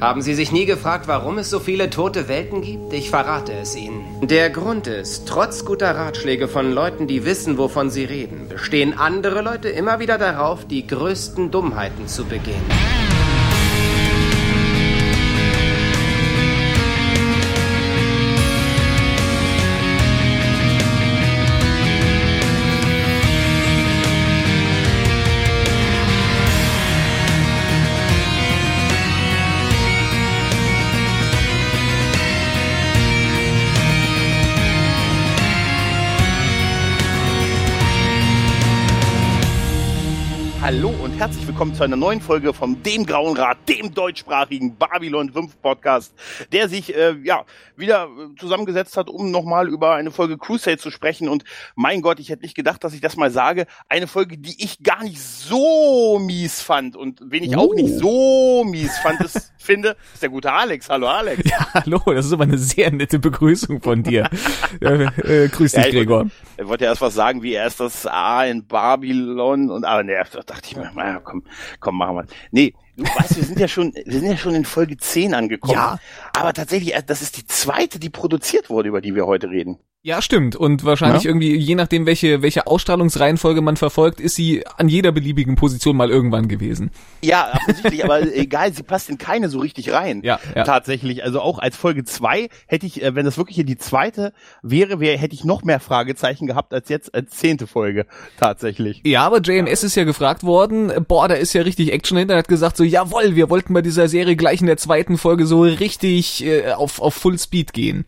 [0.00, 2.90] Haben Sie sich nie gefragt, warum es so viele tote Welten gibt?
[2.94, 4.02] Ich verrate es Ihnen.
[4.22, 9.42] Der Grund ist, trotz guter Ratschläge von Leuten, die wissen, wovon sie reden, bestehen andere
[9.42, 12.62] Leute immer wieder darauf, die größten Dummheiten zu begehen.
[41.60, 46.14] Willkommen zu einer neuen Folge vom Dem Grauen Rat, dem deutschsprachigen Babylon 5 Podcast,
[46.52, 47.44] der sich äh, ja
[47.76, 51.28] wieder äh, zusammengesetzt hat, um nochmal über eine Folge Crusade zu sprechen.
[51.28, 53.66] Und mein Gott, ich hätte nicht gedacht, dass ich das mal sage.
[53.90, 57.60] Eine Folge, die ich gar nicht so mies fand und wen ich uh.
[57.60, 60.88] auch nicht so mies fand, ist, finde, ist der gute Alex.
[60.88, 61.42] Hallo Alex.
[61.44, 64.30] Ja, hallo, das ist aber eine sehr nette Begrüßung von dir.
[64.80, 66.30] äh, äh, grüß dich, ja, Gregor.
[66.56, 70.22] Er wollte erst was sagen, wie er ist das A in Babylon und aber ne,
[70.46, 71.42] dachte ich mir, naja, komm,
[71.80, 72.26] komm, machen wir.
[72.50, 75.74] Nee, du weißt, wir sind ja schon, wir sind ja schon in Folge 10 angekommen.
[75.74, 75.98] Ja.
[76.36, 79.78] Aber tatsächlich, äh, das ist die zweite, die produziert wurde, über die wir heute reden.
[80.02, 80.56] Ja, stimmt.
[80.56, 81.28] Und wahrscheinlich ja?
[81.28, 86.08] irgendwie, je nachdem, welche, welche Ausstrahlungsreihenfolge man verfolgt, ist sie an jeder beliebigen Position mal
[86.08, 86.90] irgendwann gewesen.
[87.20, 90.22] Ja, offensichtlich, aber egal, sie passt in keine so richtig rein.
[90.24, 90.64] Ja, ja.
[90.64, 91.22] Tatsächlich.
[91.22, 95.00] Also auch als Folge zwei hätte ich, äh, wenn das wirklich hier die zweite wäre,
[95.00, 98.06] wäre, hätte ich noch mehr Fragezeichen gehabt als jetzt als zehnte Folge.
[98.38, 99.02] Tatsächlich.
[99.04, 102.48] Ja, aber JMS ist ja gefragt worden, boah, da ist ja richtig Action hinter, hat
[102.48, 106.42] gesagt so, jawoll, wir wollten bei dieser Serie gleich in der zweiten Folge so richtig
[106.42, 108.06] äh, auf, auf Full Speed gehen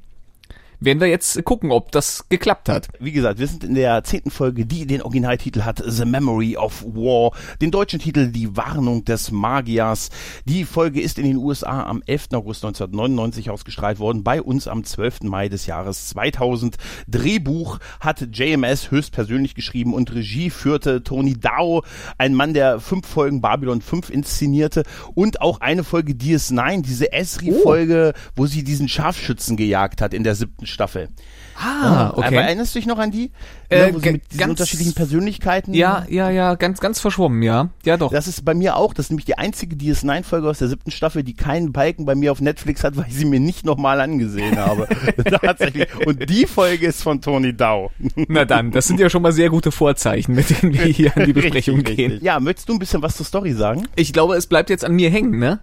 [0.85, 2.89] werden wir jetzt gucken, ob das geklappt hat.
[2.99, 6.85] Wie gesagt, wir sind in der zehnten Folge, die den Originaltitel hat The Memory of
[6.85, 10.11] War, den deutschen Titel Die Warnung des Magiers.
[10.45, 12.29] Die Folge ist in den USA am 11.
[12.33, 15.23] August 1999 ausgestrahlt worden, bei uns am 12.
[15.23, 16.77] Mai des Jahres 2000.
[17.07, 21.85] Drehbuch hat JMS höchstpersönlich geschrieben und Regie führte Tony Dao,
[22.19, 24.83] ein Mann, der fünf Folgen Babylon 5 inszenierte
[25.15, 28.31] und auch eine Folge DS9, diese Esri-Folge, oh.
[28.35, 31.09] wo sie diesen Scharfschützen gejagt hat in der siebten Staffel.
[31.57, 32.27] Ah, okay.
[32.27, 33.31] Aber erinnerst du dich noch an die?
[33.69, 35.73] Äh, sie mit diesen unterschiedlichen Persönlichkeiten.
[35.75, 37.71] Ja, ja, ja, ganz, ganz verschwommen, ja.
[37.85, 38.13] Ja, doch.
[38.13, 38.93] Das ist bei mir auch.
[38.95, 42.33] Das ist nämlich die einzige DS9-Folge aus der siebten Staffel, die keinen Balken bei mir
[42.33, 44.89] auf Netflix hat, weil ich sie mir nicht nochmal angesehen habe.
[45.43, 45.89] Tatsächlich.
[46.07, 47.91] Und die Folge ist von Tony Dow.
[48.29, 51.25] Na dann, das sind ja schon mal sehr gute Vorzeichen, mit denen wir hier an
[51.25, 52.11] die Besprechung richtig, gehen.
[52.13, 52.27] Richtig.
[52.27, 53.89] Ja, möchtest du ein bisschen was zur Story sagen?
[53.97, 55.61] Ich glaube, es bleibt jetzt an mir hängen, ne?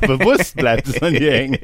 [0.00, 1.58] Bewusst bleibt es an dir hängen.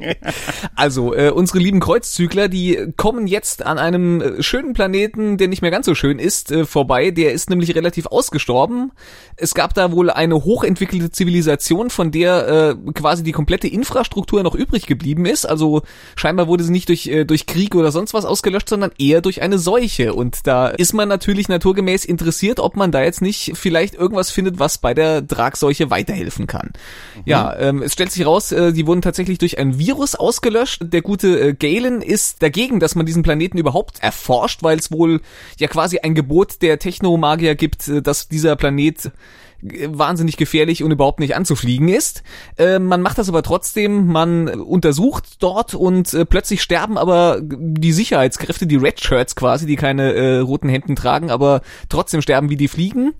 [0.75, 5.61] Also, äh, unsere lieben Kreuzzügler, die kommen jetzt an einem äh, schönen Planeten, der nicht
[5.61, 7.11] mehr ganz so schön ist, äh, vorbei.
[7.11, 8.91] Der ist nämlich relativ ausgestorben.
[9.35, 14.55] Es gab da wohl eine hochentwickelte Zivilisation, von der äh, quasi die komplette Infrastruktur noch
[14.55, 15.45] übrig geblieben ist.
[15.45, 15.81] Also
[16.15, 19.41] scheinbar wurde sie nicht durch, äh, durch Krieg oder sonst was ausgelöscht, sondern eher durch
[19.41, 20.13] eine Seuche.
[20.13, 24.59] Und da ist man natürlich naturgemäß interessiert, ob man da jetzt nicht vielleicht irgendwas findet,
[24.59, 26.71] was bei der Dragseuche weiterhelfen kann.
[27.15, 27.21] Mhm.
[27.25, 30.81] Ja, ähm, es stellt sich raus, äh, die wurden tatsächlich durch ein Virus ausgelöscht.
[30.83, 35.21] Der gute äh, Galen ist dagegen, dass man diesen Planeten überhaupt erforscht, weil es wohl
[35.57, 39.11] ja quasi ein Gebot der Technomagier gibt, äh, dass dieser Planet
[39.61, 42.23] wahnsinnig gefährlich und überhaupt nicht anzufliegen ist.
[42.57, 47.91] Äh, man macht das aber trotzdem, man untersucht dort und äh, plötzlich sterben aber die
[47.91, 52.57] Sicherheitskräfte, die Red Shirts quasi, die keine äh, roten Hemden tragen, aber trotzdem sterben wie
[52.57, 53.13] die Fliegen.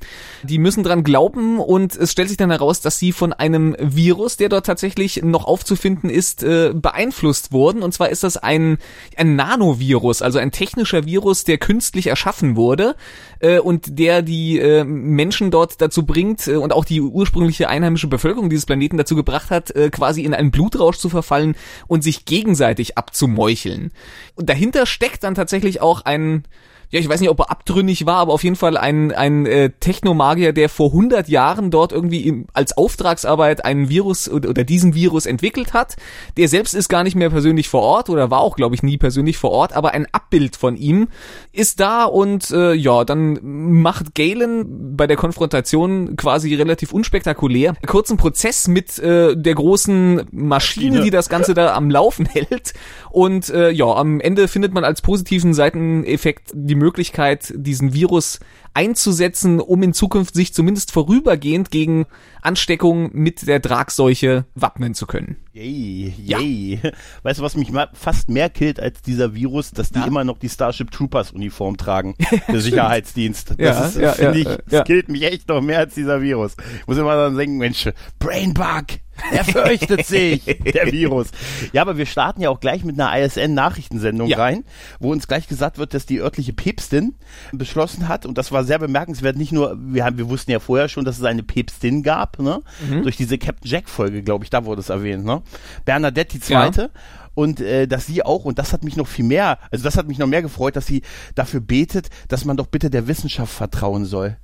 [0.44, 4.38] Die müssen dran glauben und es stellt sich dann heraus, dass sie von einem Virus,
[4.38, 7.84] der dort tatsächlich noch aufzufinden ist, äh, beeinflusst wurden.
[7.84, 8.78] Und zwar ist das ein,
[9.16, 12.96] ein Nanovirus, also ein technischer Virus, der künstlich erschaffen wurde
[13.40, 18.08] äh, und der die äh, Menschen dort dazu bringt äh, und auch die ursprüngliche einheimische
[18.08, 21.56] Bevölkerung dieses Planeten dazu gebracht hat, äh, quasi in einen Blutrausch zu verfallen
[21.88, 23.92] und sich gegenseitig abzumeucheln.
[24.36, 26.44] Und dahinter steckt dann tatsächlich auch ein
[26.92, 29.70] ja, ich weiß nicht, ob er abtrünnig war, aber auf jeden Fall ein, ein äh,
[29.80, 34.94] Technomagier, der vor 100 Jahren dort irgendwie im, als Auftragsarbeit einen Virus oder, oder diesen
[34.94, 35.96] Virus entwickelt hat.
[36.36, 38.98] Der selbst ist gar nicht mehr persönlich vor Ort oder war auch, glaube ich, nie
[38.98, 41.08] persönlich vor Ort, aber ein Abbild von ihm
[41.54, 48.18] ist da und äh, ja, dann macht Galen bei der Konfrontation quasi relativ unspektakulär kurzen
[48.18, 52.74] Prozess mit äh, der großen Maschine, die das Ganze da am Laufen hält
[53.12, 58.40] und äh, ja, am Ende findet man als positiven Seiteneffekt die Möglichkeit, diesen Virus
[58.74, 62.06] einzusetzen, um in Zukunft sich zumindest vorübergehend gegen
[62.42, 65.38] Ansteckung mit der Dragseuche wappnen zu können.
[65.54, 66.80] Yay, yay.
[66.82, 66.92] Ja.
[67.24, 70.06] Weißt du, was mich fast mehr killt als dieser Virus, dass die ja.
[70.06, 72.16] immer noch die Starship Troopers Uniform tragen,
[72.48, 73.56] der Sicherheitsdienst.
[73.58, 76.56] Das ja, finde ich, das killt mich echt noch mehr als dieser Virus.
[76.80, 77.90] Ich muss immer dann denken, Mensch,
[78.20, 78.86] Brainbug,
[79.32, 81.30] Er fürchtet sich, der Virus.
[81.74, 84.38] Ja, aber wir starten ja auch gleich mit einer ISN-Nachrichtensendung ja.
[84.38, 84.64] rein,
[85.00, 87.16] wo uns gleich gesagt wird, dass die örtliche Päpstin
[87.52, 90.90] beschlossen hat, und das war sehr bemerkenswert, nicht nur, wir, haben, wir wussten ja vorher
[90.90, 92.62] schon, dass es eine Päpstin gab, ne?
[92.88, 93.04] Mhm.
[93.04, 95.42] Durch diese Captain Jack-Folge, glaube ich, da wurde es erwähnt, ne?
[95.86, 96.82] Bernadette die Zweite.
[96.82, 96.90] Ja
[97.34, 100.08] und äh, dass sie auch, und das hat mich noch viel mehr, also das hat
[100.08, 101.02] mich noch mehr gefreut, dass sie
[101.36, 104.38] dafür betet, dass man doch bitte der Wissenschaft vertrauen soll.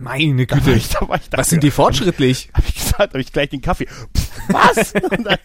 [0.00, 0.62] Meine Güte.
[0.64, 2.50] Da ich, da ich Was sind die fortschrittlich?
[2.54, 3.86] Hab ich gesagt, habe ich gleich den Kaffee.
[3.86, 4.92] Pff, was?
[4.92, 5.38] dann,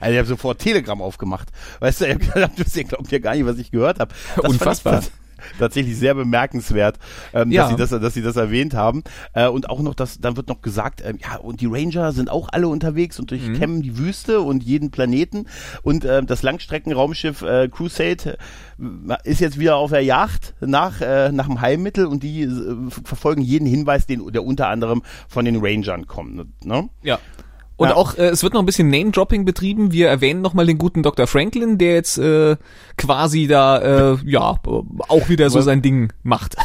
[0.00, 1.48] also ich habe sofort Telegram aufgemacht.
[1.80, 4.14] Weißt du, ich hab glaubt ja gar nicht, was ich gehört habe.
[4.42, 5.00] Unfassbar.
[5.00, 5.10] Ich,
[5.58, 6.98] tatsächlich sehr bemerkenswert,
[7.32, 7.62] ähm, ja.
[7.62, 9.02] dass, sie das, dass sie das erwähnt haben.
[9.32, 12.30] Äh, und auch noch, dass dann wird noch gesagt, ähm, ja, und die Ranger sind
[12.30, 13.82] auch alle unterwegs und durchkämmen mhm.
[13.82, 15.46] die Wüste und jeden Planeten.
[15.82, 18.38] Und äh, das Langstreckenraumschiff äh, Crusade
[18.78, 22.90] äh, ist jetzt wieder auf der Yacht nach, äh, nach dem Heilmittel und die äh,
[23.04, 26.64] verfolgen jeden Hinweis, den, der unter anderem von den Rangern kommt.
[26.64, 26.88] Ne?
[27.02, 27.18] Ja.
[27.84, 27.96] Und ja.
[27.96, 29.92] auch, äh, es wird noch ein bisschen Name-Dropping betrieben.
[29.92, 31.26] Wir erwähnen nochmal den guten Dr.
[31.26, 32.56] Franklin, der jetzt äh,
[32.96, 36.56] quasi da, äh, ja, auch wieder so sein Ding macht.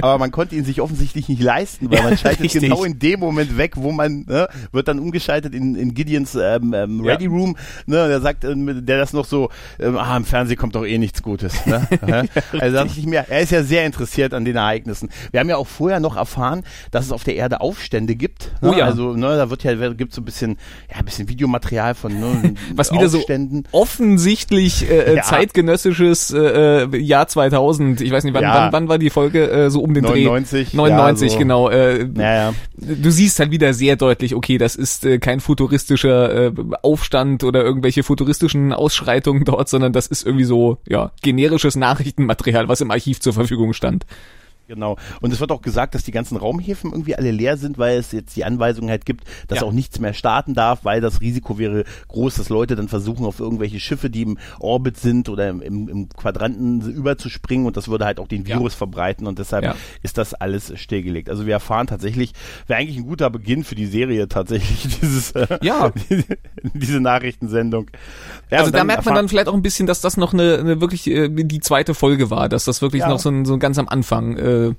[0.00, 2.62] Aber man konnte ihn sich offensichtlich nicht leisten, weil man schaltet richtig.
[2.62, 6.74] genau in dem Moment weg, wo man, ne, wird dann umgeschaltet in, in Gideons ähm,
[6.74, 7.30] ähm, Ready ja.
[7.30, 7.56] Room,
[7.86, 10.98] ne, der sagt, äh, der das noch so, ähm, ah, im Fernsehen kommt doch eh
[10.98, 11.64] nichts Gutes.
[11.66, 11.86] Ne?
[12.06, 12.24] ja,
[12.58, 15.08] also das nicht mehr, er ist ja sehr interessiert an den Ereignissen.
[15.30, 18.50] Wir haben ja auch vorher noch erfahren, dass es auf der Erde Aufstände gibt.
[18.60, 18.70] Ne?
[18.70, 18.86] Oh ja.
[18.86, 20.56] Also, ne, da wird ja, gibt so ein bisschen bisschen,
[20.90, 23.24] ja, ein bisschen Videomaterial von ne, Was wieder so
[23.72, 25.22] offensichtlich äh, äh, ja.
[25.22, 28.00] zeitgenössisches äh, äh Jahr 2000.
[28.00, 28.54] Ich weiß nicht, wann, ja.
[28.54, 30.76] wann, wann war die Folge äh, so um den 99, Dreh?
[30.76, 31.38] 99, ja, so.
[31.38, 31.68] genau.
[31.70, 36.52] Äh, ja, Du siehst halt wieder sehr deutlich, okay, das ist äh, kein futuristischer äh,
[36.82, 42.80] Aufstand oder irgendwelche futuristischen Ausschreitungen dort, sondern das ist irgendwie so, ja, generisches Nachrichtenmaterial, was
[42.80, 44.06] im Archiv zur Verfügung stand.
[44.68, 44.96] Genau.
[45.22, 48.12] Und es wird auch gesagt, dass die ganzen Raumhäfen irgendwie alle leer sind, weil es
[48.12, 49.64] jetzt die Anweisung halt gibt, dass ja.
[49.64, 53.40] auch nichts mehr starten darf, weil das Risiko wäre groß, dass Leute dann versuchen, auf
[53.40, 58.20] irgendwelche Schiffe, die im Orbit sind oder im, im Quadranten überzuspringen und das würde halt
[58.20, 58.78] auch den Virus ja.
[58.78, 59.74] verbreiten und deshalb ja.
[60.02, 61.30] ist das alles stillgelegt.
[61.30, 62.34] Also wir erfahren tatsächlich,
[62.66, 65.92] wäre eigentlich ein guter Beginn für die Serie tatsächlich, dieses, äh, ja.
[66.74, 67.90] diese Nachrichtensendung.
[68.50, 70.80] Ja, also da merkt man dann vielleicht auch ein bisschen, dass das noch eine, eine
[70.82, 73.88] wirklich äh, die zweite Folge war, dass das wirklich noch so ein, so ganz am
[73.88, 74.74] Anfang äh, äh,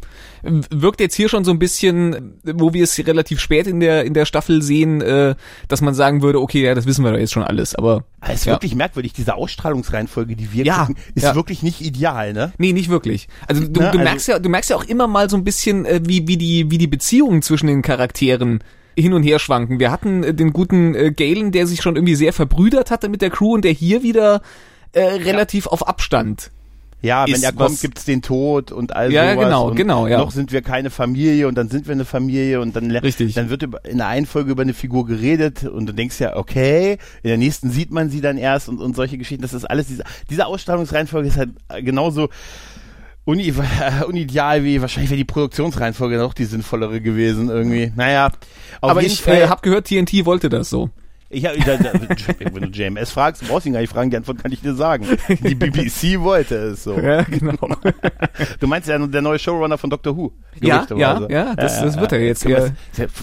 [0.69, 4.13] wirkt jetzt hier schon so ein bisschen, wo wir es relativ spät in der in
[4.13, 5.35] der Staffel sehen, äh,
[5.67, 8.41] dass man sagen würde, okay, ja, das wissen wir doch jetzt schon alles, aber es
[8.41, 8.53] ist ja.
[8.53, 11.35] wirklich merkwürdig, diese Ausstrahlungsreihenfolge, die wir ja, gucken, ist ja.
[11.35, 12.53] wirklich nicht ideal, ne?
[12.57, 13.27] Nee, nicht wirklich.
[13.47, 13.91] Also du, ne?
[13.91, 16.27] du merkst also, ja, du merkst ja auch immer mal so ein bisschen, äh, wie
[16.27, 18.63] wie die wie die Beziehungen zwischen den Charakteren
[18.95, 19.79] hin und her schwanken.
[19.79, 23.21] Wir hatten äh, den guten äh, Galen, der sich schon irgendwie sehr verbrüdert hatte mit
[23.21, 24.41] der Crew und der hier wieder
[24.93, 25.71] äh, relativ ja.
[25.71, 26.51] auf Abstand
[27.01, 29.35] ja, wenn er kommt, gibt's den Tod und all ja, sowas.
[29.35, 30.17] Ja, genau, und genau, ja.
[30.17, 33.33] Noch sind wir keine Familie und dann sind wir eine Familie und dann, Richtig.
[33.35, 36.97] dann wird in der einen Folge über eine Figur geredet und du denkst ja, okay,
[37.23, 39.41] in der nächsten sieht man sie dann erst und, und solche Geschichten.
[39.41, 41.51] Das ist alles, diese, diese Ausstrahlungsreihenfolge ist halt
[41.83, 42.29] genauso
[43.23, 47.93] uni, äh, unideal wie wahrscheinlich wäre die Produktionsreihenfolge noch die sinnvollere gewesen irgendwie.
[47.95, 48.27] Naja,
[48.81, 50.89] auf Aber jeden ich Fall, äh, habe gehört, TNT wollte das so.
[51.31, 51.93] Ich hab, da, da,
[52.53, 54.73] wenn du JMS fragst, brauchst du ihn gar nicht fragen, die Antwort kann ich dir
[54.73, 55.05] sagen.
[55.27, 56.99] Die BBC wollte es so.
[56.99, 57.53] Ja, genau.
[58.59, 60.31] Du meinst ja der neue Showrunner von Doctor Who.
[60.61, 62.45] Ja, ja, ja, das, das wird er jetzt.
[62.45, 62.69] Ja.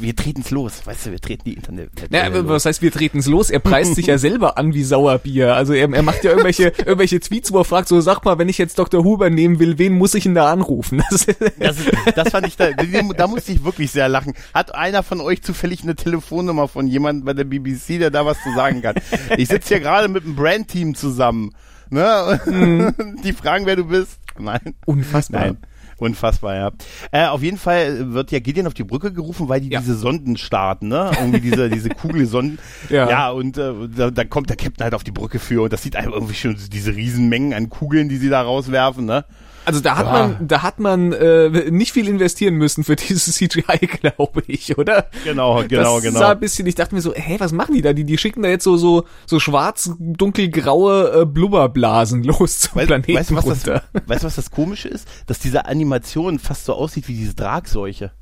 [0.00, 1.90] Wir treten's los, weißt du, wir treten die Internet.
[2.10, 3.50] Ja, was heißt, wir treten's los?
[3.50, 5.54] Er preist sich ja selber an wie Sauerbier.
[5.54, 8.48] Also er, er macht ja irgendwelche, irgendwelche Tweets, wo er fragt, so sag mal, wenn
[8.48, 9.04] ich jetzt Dr.
[9.04, 11.02] Who übernehmen will, wen muss ich denn da anrufen?
[11.10, 11.26] Das,
[11.58, 11.76] das,
[12.14, 14.34] das fand ich da, da musste ich wirklich sehr lachen.
[14.52, 18.42] Hat einer von euch zufällig eine Telefonnummer von jemandem bei der BBC, der da was
[18.42, 18.96] zu sagen kann.
[19.36, 21.52] Ich sitze hier gerade mit einem Brandteam zusammen.
[21.90, 22.40] Ne?
[22.46, 23.16] Mhm.
[23.24, 24.18] Die fragen, wer du bist.
[24.38, 24.74] Nein.
[24.84, 25.46] Unfassbar.
[25.46, 25.58] Nein.
[25.98, 26.72] Unfassbar, ja.
[27.10, 29.80] Äh, auf jeden Fall wird ja Gideon auf die Brücke gerufen, weil die ja.
[29.80, 31.10] diese Sonden starten, ne?
[31.18, 32.58] Irgendwie diese, diese Kugelsonden.
[32.90, 33.08] Ja.
[33.08, 35.82] ja, und äh, da, da kommt der Captain halt auf die Brücke für und das
[35.82, 39.24] sieht einfach irgendwie schon diese Riesenmengen an Kugeln, die sie da rauswerfen, ne?
[39.66, 40.12] Also da hat ja.
[40.12, 45.06] man, da hat man äh, nicht viel investieren müssen für dieses CGI, glaube ich, oder?
[45.24, 46.18] Genau, genau, das genau.
[46.20, 47.92] Sah ein bisschen, ich dachte mir so, hä, was machen die da?
[47.92, 52.86] Die, die schicken da jetzt so so so schwarz, dunkelgraue äh, Blubberblasen los zum weißt,
[52.86, 53.82] Planeten weißt, was runter.
[53.92, 55.08] Das, weißt du, was das Komische ist?
[55.26, 58.12] Dass diese Animation fast so aussieht wie diese Dragseuche.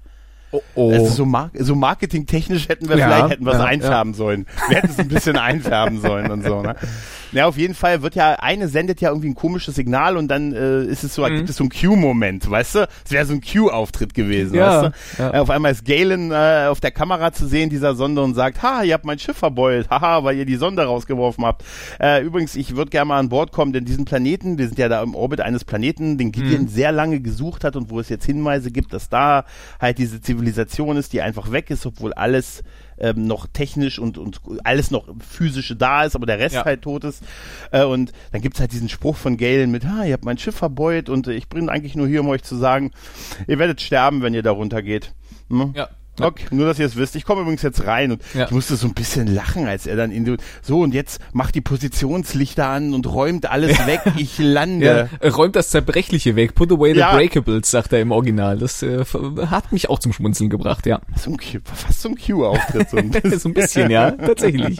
[0.50, 0.92] Oh, oh.
[0.92, 4.46] Also so, mar so marketingtechnisch hätten wir ja, vielleicht hätten wir es ja, einfärben sollen.
[4.68, 6.62] Wir hätten es ein bisschen einfärben sollen und so.
[6.62, 6.76] Ne?
[7.34, 10.52] Ja, auf jeden Fall wird ja, eine sendet ja irgendwie ein komisches Signal und dann
[10.52, 11.36] äh, ist es so, mhm.
[11.36, 12.88] gibt es so einen Q-Moment, weißt du?
[13.04, 15.22] Es wäre so ein Q-Auftritt gewesen, ja, weißt du?
[15.22, 15.34] Ja.
[15.34, 18.62] Äh, auf einmal ist Galen äh, auf der Kamera zu sehen, dieser Sonde, und sagt,
[18.62, 21.64] ha, ihr habt mein Schiff verbeult, haha, weil ihr die Sonde rausgeworfen habt.
[22.00, 24.88] Äh, übrigens, ich würde gerne mal an Bord kommen, denn diesen Planeten, wir sind ja
[24.88, 26.68] da im Orbit eines Planeten, den Gideon mhm.
[26.68, 29.44] sehr lange gesucht hat und wo es jetzt Hinweise gibt, dass da
[29.80, 32.62] halt diese Zivilisation ist, die einfach weg ist, obwohl alles
[32.98, 36.64] ähm, noch technisch und, und alles noch physische da ist, aber der Rest ja.
[36.64, 37.22] halt tot ist.
[37.70, 40.56] Äh, und dann gibt's halt diesen Spruch von Galen mit, ha, ihr habt mein Schiff
[40.56, 42.92] verbeut und ich bin eigentlich nur hier, um euch zu sagen,
[43.46, 45.14] ihr werdet sterben, wenn ihr da runtergeht.
[45.48, 45.72] Hm?
[45.76, 45.88] Ja.
[46.20, 47.16] Okay, nur dass ihr es wisst.
[47.16, 48.44] Ich komme übrigens jetzt rein und ja.
[48.44, 51.60] ich musste so ein bisschen lachen, als er dann in so und jetzt macht die
[51.60, 54.00] Positionslichter an und räumt alles weg.
[54.16, 54.84] Ich lande.
[54.84, 56.54] Ja, räumt das Zerbrechliche weg.
[56.54, 57.14] Put away the ja.
[57.14, 58.58] breakables, sagt er im Original.
[58.58, 59.04] Das äh,
[59.46, 61.00] hat mich auch zum Schmunzeln gebracht, ja.
[61.16, 62.90] So ein, fast so ein Q-Auftritt.
[62.90, 62.98] So,
[63.38, 64.78] so ein bisschen, ja, tatsächlich.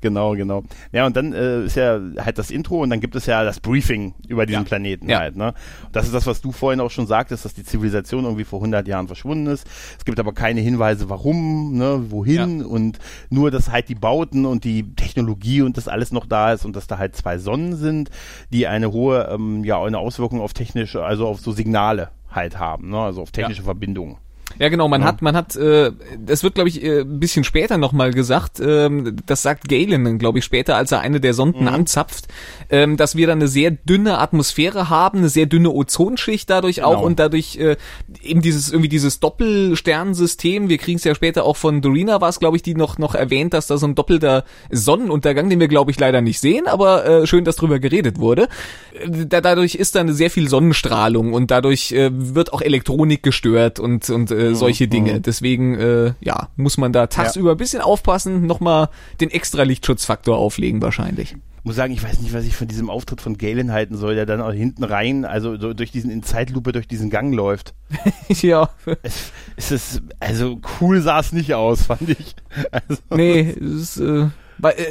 [0.00, 0.64] genau, genau.
[0.92, 3.60] Ja, und dann äh, ist ja halt das Intro und dann gibt es ja das
[3.60, 5.36] Briefing über diesen Planeten halt.
[5.36, 5.54] Ne?
[5.92, 8.86] Das ist das, was du vorhin auch schon sagtest, dass die Zivilisation irgendwie vor 100
[8.88, 9.65] Jahren verschwunden ist.
[9.98, 12.66] Es gibt aber keine Hinweise, warum, ne, wohin ja.
[12.66, 12.98] und
[13.30, 16.76] nur, dass halt die Bauten und die Technologie und das alles noch da ist und
[16.76, 18.10] dass da halt zwei Sonnen sind,
[18.52, 22.90] die eine hohe, ähm, ja, eine Auswirkung auf technische, also auf so Signale halt haben,
[22.90, 23.66] ne, also auf technische ja.
[23.66, 24.16] Verbindungen.
[24.58, 25.08] Ja, genau, man ja.
[25.08, 29.16] hat, man hat, äh, das wird, glaube ich, äh, ein bisschen später nochmal gesagt, ähm,
[29.26, 31.68] das sagt Galen, glaube ich, später, als er eine der Sonden mhm.
[31.68, 32.28] anzapft,
[32.70, 36.94] ähm, dass wir dann eine sehr dünne Atmosphäre haben, eine sehr dünne Ozonschicht dadurch genau.
[36.94, 37.76] auch und dadurch äh,
[38.22, 42.38] eben dieses, irgendwie dieses Doppelsternensystem, wir kriegen es ja später auch von Dorina, war es,
[42.40, 45.90] glaube ich, die noch, noch erwähnt, dass da so ein doppelter Sonnenuntergang, den wir, glaube
[45.90, 48.48] ich, leider nicht sehen, aber äh, schön, dass drüber geredet wurde.
[48.94, 53.78] Äh, da, dadurch ist dann sehr viel Sonnenstrahlung und dadurch äh, wird auch Elektronik gestört
[53.78, 54.90] und, und äh, solche mhm.
[54.90, 55.20] Dinge.
[55.20, 58.88] Deswegen, äh, ja, muss man da tagsüber ein bisschen aufpassen, nochmal
[59.20, 63.20] den extra Lichtschutzfaktor auflegen wahrscheinlich muss sagen, ich weiß nicht, was ich von diesem Auftritt
[63.20, 66.70] von Galen halten soll, der dann auch hinten rein, also so durch diesen in Zeitlupe
[66.70, 67.74] durch diesen Gang läuft.
[68.28, 68.70] ja.
[69.02, 72.36] Es, es ist also cool sah es nicht aus, fand ich.
[72.70, 74.28] Also, nee, es ist äh,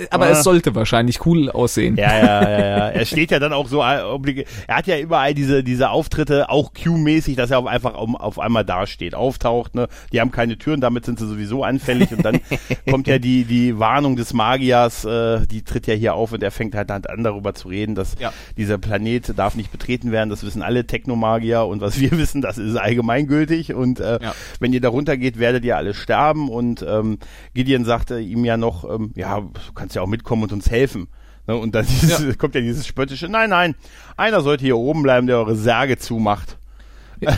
[0.09, 1.95] aber es sollte wahrscheinlich cool aussehen.
[1.97, 2.89] Ja, ja, ja, ja.
[2.89, 6.73] Er steht ja dann auch so, äh, er hat ja überall diese, diese Auftritte, auch
[6.73, 9.87] Q-mäßig, dass er auf einfach auf, auf einmal dasteht, auftaucht, ne.
[10.11, 12.39] Die haben keine Türen, damit sind sie sowieso anfällig und dann
[12.89, 16.51] kommt ja die, die Warnung des Magiers, äh, die tritt ja hier auf und er
[16.51, 18.31] fängt halt an darüber zu reden, dass ja.
[18.57, 22.57] dieser Planet darf nicht betreten werden, das wissen alle Technomagier und was wir wissen, das
[22.57, 24.35] ist allgemeingültig und äh, ja.
[24.59, 27.17] wenn ihr da runtergeht, werdet ihr alle sterben und ähm,
[27.53, 31.07] Gideon sagte ihm ja noch, ähm, ja, du kannst ja auch mitkommen und uns helfen.
[31.47, 31.55] Ne?
[31.55, 32.33] Und dann dieses, ja.
[32.33, 33.75] kommt ja dieses spöttische, nein, nein,
[34.17, 36.57] einer sollte hier oben bleiben, der eure Särge zumacht.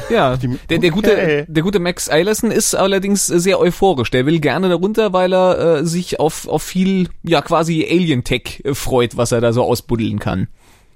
[0.10, 0.38] Ja,
[0.70, 4.10] der, der, gute, der gute Max Eilerson ist allerdings sehr euphorisch.
[4.10, 8.74] Der will gerne darunter, weil er äh, sich auf, auf viel, ja, quasi Alien-Tech äh,
[8.74, 10.48] freut, was er da so ausbuddeln kann.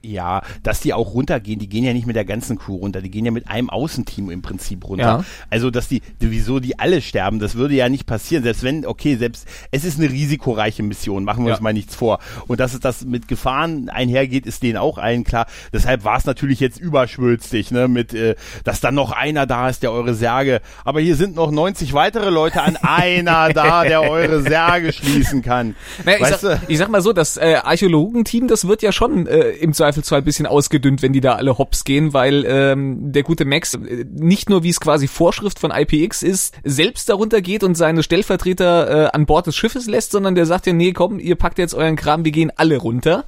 [0.04, 3.12] Ja, dass die auch runtergehen, die gehen ja nicht mit der ganzen Crew runter, die
[3.12, 5.04] gehen ja mit einem Außenteam im Prinzip runter.
[5.04, 5.26] Ja.
[5.50, 8.44] Also, dass die, wieso die alle sterben, das würde ja nicht passieren.
[8.44, 11.56] Selbst wenn, okay, selbst, es ist eine risikoreiche Mission, machen wir ja.
[11.56, 12.20] uns mal nichts vor.
[12.48, 15.46] Und dass es das mit Gefahren einhergeht, ist denen auch allen klar.
[15.74, 19.84] Deshalb war es natürlich jetzt überschwülstig, ne, mit, äh, dass dann noch einer da ist,
[19.84, 24.42] der eure Särge, aber hier sind noch 90 weitere Leute an einer da, der eure
[24.42, 25.76] Särge schließen kann.
[26.06, 29.50] Naja, ich, sag, ich, sag, mal so, das äh, Archäologenteam, das wird ja schon äh,
[29.52, 33.24] im Zweifel Zweifelsfall ein bisschen ausgedünnt, wenn die da alle hops gehen, weil ähm, der
[33.24, 37.64] gute Max äh, nicht nur, wie es quasi Vorschrift von IPX ist, selbst darunter geht
[37.64, 41.20] und seine Stellvertreter äh, an Bord des Schiffes lässt, sondern der sagt ja, nee, komm,
[41.20, 43.26] ihr packt jetzt euren Kram, wir gehen alle runter.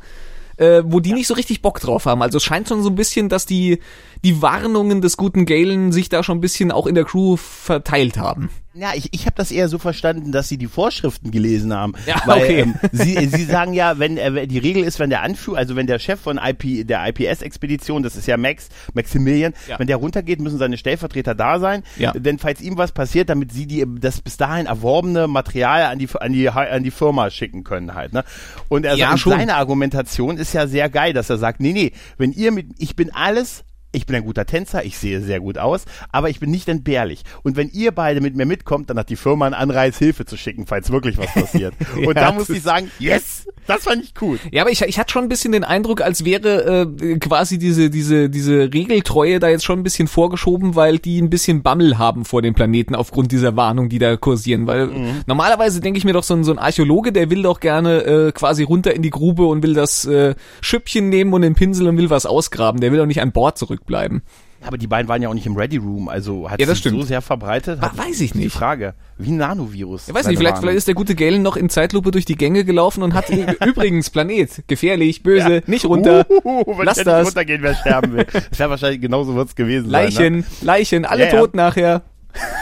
[0.55, 1.15] Äh, wo die ja.
[1.15, 2.21] nicht so richtig Bock drauf haben.
[2.21, 3.79] Also es scheint schon so ein bisschen, dass die,
[4.23, 8.17] die Warnungen des guten Galen sich da schon ein bisschen auch in der Crew verteilt
[8.17, 8.51] haben.
[8.75, 11.93] Ja, ich, ich habe das eher so verstanden, dass sie die Vorschriften gelesen haben.
[12.07, 12.59] Ja, weil, okay.
[12.61, 15.85] Ähm, sie, sie sagen ja, wenn äh, die Regel ist, wenn der Anführer, also wenn
[15.85, 19.77] der Chef von IP, der IPS-Expedition, das ist ja Max, Maximilian, ja.
[19.77, 21.83] wenn der runtergeht, müssen seine Stellvertreter da sein.
[21.97, 22.13] Ja.
[22.13, 26.09] Denn falls ihm was passiert, damit sie die das bis dahin erworbene Material an die
[26.19, 28.13] an die an die Firma schicken können halt.
[28.13, 28.23] Ne?
[28.69, 31.91] Und er ja, sagt, seine Argumentation ist ja sehr geil, dass er sagt, nee, nee,
[32.17, 35.57] wenn ihr mit, ich bin alles ich bin ein guter Tänzer, ich sehe sehr gut
[35.57, 37.23] aus, aber ich bin nicht entbehrlich.
[37.43, 40.35] Und wenn ihr beide mit mir mitkommt, dann hat die Firma einen Anreiz, Hilfe zu
[40.35, 41.75] schicken, falls wirklich was passiert.
[41.95, 44.39] Und ja, da muss ich sagen, yes, das fand ich cool.
[44.51, 47.89] Ja, aber ich, ich hatte schon ein bisschen den Eindruck, als wäre äh, quasi diese,
[47.89, 52.25] diese, diese Regeltreue da jetzt schon ein bisschen vorgeschoben, weil die ein bisschen Bammel haben
[52.25, 54.65] vor dem Planeten aufgrund dieser Warnung, die da kursieren.
[54.65, 55.21] Weil mhm.
[55.27, 58.31] normalerweise denke ich mir doch, so ein, so ein Archäologe, der will doch gerne äh,
[58.31, 61.97] quasi runter in die Grube und will das äh, Schüppchen nehmen und den Pinsel und
[61.97, 62.81] will was ausgraben.
[62.81, 64.21] Der will doch nicht an Bord zurück zurückbleiben.
[64.65, 66.89] Aber die beiden waren ja auch nicht im Ready Room, also hat ja, das sich
[66.89, 67.81] so sehr verbreitet.
[67.81, 68.45] Hat weiß ich nicht.
[68.45, 70.07] Die Frage, wie ein Nanovirus.
[70.07, 72.63] Ja, weiß nicht, vielleicht, vielleicht ist der gute Galen noch in Zeitlupe durch die Gänge
[72.63, 73.25] gelaufen und hat
[73.65, 75.61] übrigens Planet, gefährlich, böse, ja.
[75.65, 76.25] nicht runter.
[76.29, 77.27] Uh, wenn Lass das.
[77.27, 78.25] runtergehen, wer sterben will.
[78.49, 80.35] Das wäre wahrscheinlich genauso wird's gewesen Leichen, sein.
[80.37, 80.45] Ne?
[80.61, 82.03] Leichen, alle ja, tot nachher.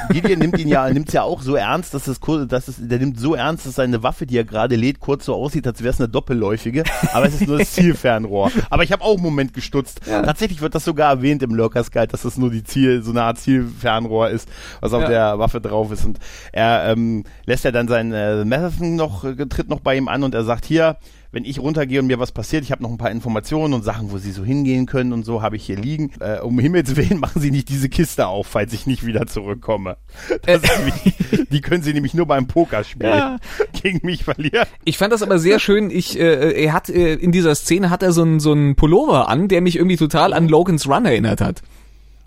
[0.09, 3.19] Gideon nimmt ihn ja, nimmt's ja auch so ernst, dass es, dass es, der nimmt
[3.19, 5.99] so ernst, dass seine Waffe, die er gerade lädt, kurz so aussieht, als wäre es
[5.99, 8.51] eine doppelläufige, aber es ist nur das Zielfernrohr.
[8.69, 10.01] Aber ich habe auch einen Moment gestutzt.
[10.05, 10.21] Ja.
[10.21, 13.23] Tatsächlich wird das sogar erwähnt im Lurkers Guide, dass das nur die Ziel, so eine
[13.23, 14.49] Art Zielfernrohr ist,
[14.79, 15.09] was auf ja.
[15.09, 16.05] der Waffe drauf ist.
[16.05, 16.19] Und
[16.51, 20.23] er ähm, lässt ja dann sein äh, Marathon noch, äh, tritt noch bei ihm an
[20.23, 20.97] und er sagt, hier,
[21.31, 24.11] wenn ich runtergehe und mir was passiert, ich habe noch ein paar Informationen und Sachen,
[24.11, 26.11] wo sie so hingehen können und so, habe ich hier liegen.
[26.19, 29.97] Äh, um Himmels Willen machen sie nicht diese Kiste auf, falls ich nicht wieder zurückkomme.
[30.45, 30.59] Äh.
[30.77, 33.37] Nämlich, die können sie nämlich nur beim Pokerspiel ja.
[33.81, 34.67] gegen mich verlieren.
[34.83, 35.89] Ich fand das aber sehr schön.
[35.89, 39.29] Ich, äh, er hat äh, in dieser Szene hat er so einen so einen Pullover
[39.29, 41.61] an, der mich irgendwie total an Logan's Run erinnert hat.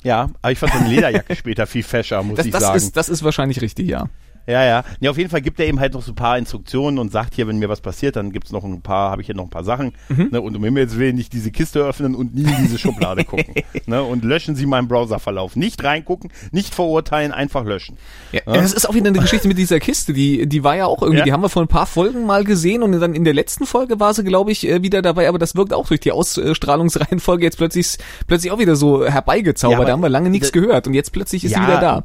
[0.02, 2.76] Ja, aber ich fand seine Lederjacke später viel fescher, muss das, ich das sagen.
[2.76, 4.08] Ist, das ist wahrscheinlich richtig, ja.
[4.46, 4.84] Ja, ja.
[5.00, 7.34] Nee, auf jeden Fall gibt er eben halt noch so ein paar Instruktionen und sagt
[7.34, 9.50] hier, wenn mir was passiert, dann gibt's noch ein paar, habe ich hier noch ein
[9.50, 9.92] paar Sachen.
[10.08, 10.28] Mhm.
[10.32, 13.54] Ne, und um Himmels Willen nicht diese Kiste öffnen und nie in diese Schublade gucken.
[13.86, 15.56] ne, und löschen Sie meinen Browserverlauf.
[15.56, 17.96] Nicht reingucken, nicht verurteilen, einfach löschen.
[18.32, 18.54] Ja, ja.
[18.54, 20.12] Das ist auch wieder eine Geschichte mit dieser Kiste.
[20.12, 21.24] Die, die war ja auch irgendwie, ja.
[21.24, 23.98] die haben wir vor ein paar Folgen mal gesehen und dann in der letzten Folge
[24.00, 27.56] war sie, glaube ich, äh, wieder dabei, aber das wirkt auch durch die Ausstrahlungsreihenfolge jetzt
[27.56, 27.96] plötzlich,
[28.26, 29.80] plötzlich auch wieder so herbeigezaubert.
[29.80, 32.04] Ja, da haben wir lange nichts gehört und jetzt plötzlich ist sie wieder da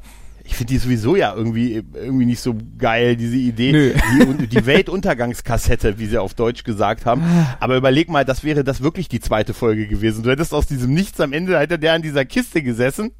[0.49, 3.93] ich finde die sowieso ja irgendwie, irgendwie nicht so geil, diese Idee.
[4.39, 7.23] Die, die Weltuntergangskassette, wie sie auf Deutsch gesagt haben.
[7.59, 10.23] Aber überleg mal, das wäre das wirklich die zweite Folge gewesen.
[10.23, 13.11] Du hättest aus diesem Nichts am Ende, hätte der an dieser Kiste gesessen.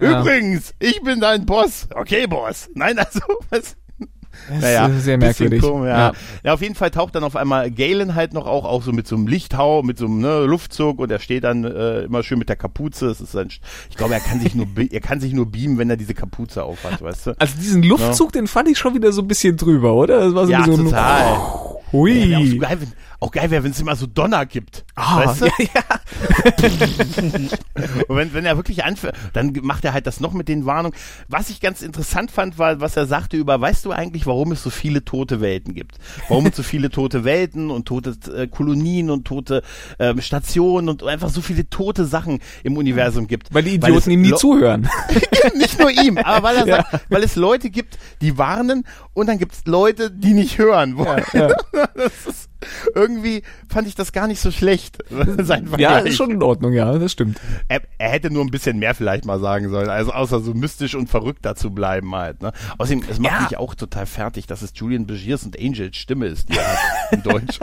[0.00, 0.20] Ja.
[0.20, 1.86] Übrigens, ich bin dein Boss.
[1.94, 2.68] Okay, Boss.
[2.74, 3.20] Nein, also,
[3.50, 3.76] was?
[4.48, 5.62] Das naja, ist sehr merkwürdig.
[5.62, 5.98] Komisch, ja.
[6.08, 6.12] Ja.
[6.44, 6.52] ja.
[6.54, 9.16] auf jeden Fall taucht dann auf einmal Galen halt noch auch, auch so mit so
[9.16, 12.48] einem Lichthau, mit so einem ne, Luftzug und er steht dann äh, immer schön mit
[12.48, 13.08] der Kapuze.
[13.08, 13.48] Das ist ein,
[13.90, 16.64] ich glaube, er kann sich nur er kann sich nur beamen, wenn er diese Kapuze
[16.64, 17.32] aufhat, weißt du?
[17.38, 18.40] Also diesen Luftzug, ja.
[18.40, 20.20] den fand ich schon wieder so ein bisschen drüber, oder?
[20.20, 21.81] Das war so ja, so total.
[21.92, 22.24] Hui.
[22.24, 24.84] Ja, auch, so geil, wenn, auch geil wäre, wenn es immer so Donner gibt.
[24.94, 25.46] Ah, weißt du?
[25.46, 25.82] ja, ja.
[28.08, 30.96] und wenn, wenn er wirklich anfängt, dann macht er halt das noch mit den Warnungen.
[31.28, 34.62] Was ich ganz interessant fand, war, was er sagte über, weißt du eigentlich, warum es
[34.62, 35.96] so viele tote Welten gibt?
[36.28, 39.62] Warum es so viele tote Welten und tote äh, Kolonien und tote
[39.98, 43.52] ähm, Stationen und einfach so viele tote Sachen im Universum gibt?
[43.52, 44.88] Weil die Idioten ihm nie zuhören.
[45.56, 46.76] Nicht nur ihm, aber weil er ja.
[46.76, 48.84] sagt, weil es Leute gibt, die warnen
[49.14, 51.24] und dann gibt es Leute, die nicht hören wollen.
[51.32, 51.81] Ja, ja.
[51.94, 52.51] das ist
[52.94, 54.98] irgendwie fand ich das gar nicht so schlecht.
[55.78, 57.38] Ja, ist schon in Ordnung, ja, das stimmt.
[57.68, 60.94] Er, er, hätte nur ein bisschen mehr vielleicht mal sagen sollen, also außer so mystisch
[60.94, 62.42] und verrückt dazu bleiben halt.
[62.42, 62.52] Ne?
[62.78, 63.42] Außerdem, es macht ja.
[63.42, 67.12] mich auch total fertig, dass es Julian Begiers und Angels Stimme ist, die er hat
[67.12, 67.58] in Deutsch.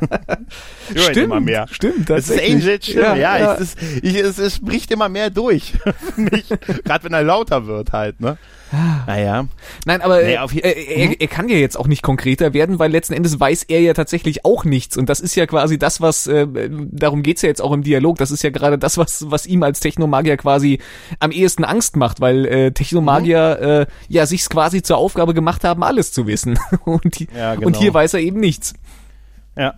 [0.96, 1.66] stimmt, immer mehr.
[1.70, 2.08] stimmt.
[2.10, 3.54] Es ist Angels Stimme, ja, ja, ja.
[3.54, 5.74] Es, ist, ich, es, es bricht immer mehr durch.
[6.84, 8.38] Gerade wenn er lauter wird halt, ne?
[9.06, 9.46] Naja.
[9.84, 11.16] Nein, aber nee, äh, er, mhm.
[11.18, 14.13] er, kann ja jetzt auch nicht konkreter werden, weil letzten Endes weiß er ja tatsächlich
[14.44, 14.96] auch nichts.
[14.96, 18.18] Und das ist ja quasi das, was, äh, darum geht's ja jetzt auch im Dialog,
[18.18, 20.78] das ist ja gerade das, was, was ihm als Technomagier quasi
[21.20, 23.66] am ehesten Angst macht, weil äh, Technomagier mhm.
[23.66, 26.58] äh, ja sich's quasi zur Aufgabe gemacht haben, alles zu wissen.
[26.84, 27.66] und, die, ja, genau.
[27.66, 28.74] und hier weiß er eben nichts.
[29.56, 29.74] Ja.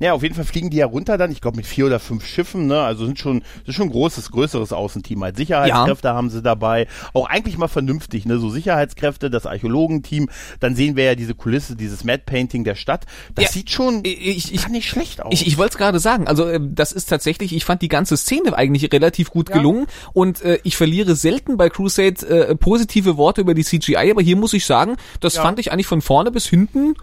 [0.00, 2.24] Ja, auf jeden Fall fliegen die ja runter dann, ich glaube mit vier oder fünf
[2.24, 2.80] Schiffen, ne?
[2.80, 5.22] Also sind schon, sind schon ein großes, größeres Außenteam.
[5.24, 6.14] Halt Sicherheitskräfte ja.
[6.14, 6.86] haben sie dabei.
[7.14, 8.38] Auch eigentlich mal vernünftig, ne?
[8.38, 10.28] So Sicherheitskräfte, das Archäologenteam.
[10.60, 13.06] Dann sehen wir ja diese Kulisse, dieses Mad Painting der Stadt.
[13.34, 15.32] Das ja, sieht schon ich, ich, nicht schlecht aus.
[15.32, 16.28] Ich, ich wollte es gerade sagen.
[16.28, 19.56] Also äh, das ist tatsächlich, ich fand die ganze Szene eigentlich relativ gut ja.
[19.56, 24.22] gelungen und äh, ich verliere selten bei Crusade äh, positive Worte über die CGI, aber
[24.22, 26.94] hier muss ich sagen, das fand ich eigentlich von vorne bis hinten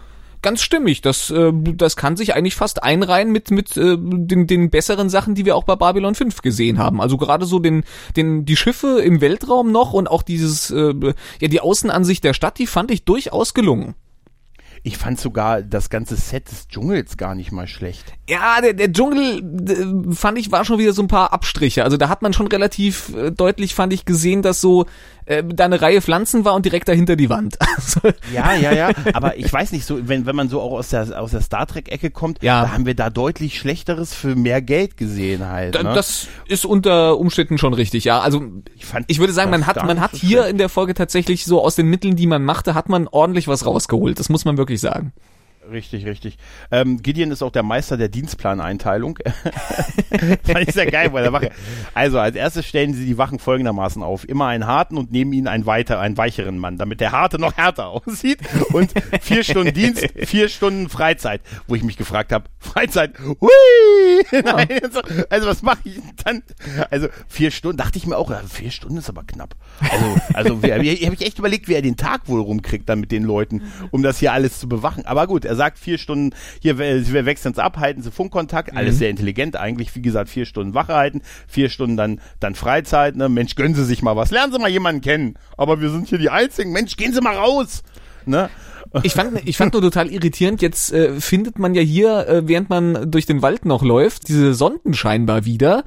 [0.42, 1.00] ganz stimmig.
[1.00, 5.34] Das, äh, das kann sich eigentlich fast einreihen mit, mit äh, den, den besseren Sachen,
[5.34, 7.00] die wir auch bei Babylon 5 gesehen haben.
[7.00, 7.84] Also gerade so den,
[8.16, 10.94] den, die Schiffe im Weltraum noch und auch dieses, äh,
[11.40, 13.94] ja, die Außenansicht der Stadt, die fand ich durchaus gelungen.
[14.86, 18.12] Ich fand sogar das ganze Set des Dschungels gar nicht mal schlecht.
[18.28, 21.82] Ja, der, der Dschungel der, fand ich war schon wieder so ein paar Abstriche.
[21.82, 24.86] Also da hat man schon relativ äh, deutlich, fand ich, gesehen, dass so
[25.26, 27.58] äh, da eine Reihe Pflanzen war und direkt dahinter die Wand.
[27.76, 28.00] Also
[28.32, 28.90] ja, ja, ja.
[29.12, 31.66] Aber ich weiß nicht, so wenn wenn man so auch aus der aus der Star
[31.66, 32.62] Trek Ecke kommt, ja.
[32.62, 35.74] da haben wir da deutlich schlechteres für mehr Geld gesehen halt.
[35.74, 35.82] Ne?
[35.94, 38.04] Das ist unter Umständen schon richtig.
[38.04, 38.42] Ja, also
[38.76, 40.50] ich, fand ich würde sagen, man hat man hat hier schlecht.
[40.50, 43.66] in der Folge tatsächlich so aus den Mitteln, die man machte, hat man ordentlich was
[43.66, 44.18] rausgeholt.
[44.18, 45.12] Das muss man wirklich sagen.
[45.70, 46.38] Richtig, richtig.
[46.70, 49.18] Ähm, Gideon ist auch der Meister der Dienstplaneinteilung.
[50.44, 51.50] Fand ich sehr geil bei der Wache.
[51.92, 54.28] Also, als erstes stellen sie die Wachen folgendermaßen auf.
[54.28, 57.56] Immer einen harten und neben ihnen einen weiter, einen weicheren Mann, damit der harte noch
[57.56, 58.38] härter aussieht.
[58.72, 61.40] Und vier Stunden Dienst, vier Stunden Freizeit.
[61.66, 63.50] Wo ich mich gefragt habe, Freizeit, hui!
[64.44, 65.00] Nein, also,
[65.30, 66.42] also, was mache ich dann?
[66.90, 69.56] Also, vier Stunden, dachte ich mir auch, vier Stunden ist aber knapp.
[69.80, 73.24] Also, also, habe ich echt überlegt, wie er den Tag wohl rumkriegt dann mit den
[73.24, 75.04] Leuten, um das hier alles zu bewachen.
[75.06, 78.78] Aber gut, er sagt vier Stunden, hier, wir wechseln uns ab, halten sie Funkkontakt, mhm.
[78.78, 83.16] alles sehr intelligent eigentlich, wie gesagt, vier Stunden Wache halten, vier Stunden dann, dann Freizeit,
[83.16, 86.08] ne, Mensch, gönnen Sie sich mal was, lernen Sie mal jemanden kennen, aber wir sind
[86.08, 87.82] hier die Einzigen, Mensch, gehen Sie mal raus,
[88.24, 88.50] ne,
[89.02, 92.70] ich fand, ich fand nur total irritierend, jetzt äh, findet man ja hier, äh, während
[92.70, 95.84] man durch den Wald noch läuft, diese Sonden scheinbar wieder.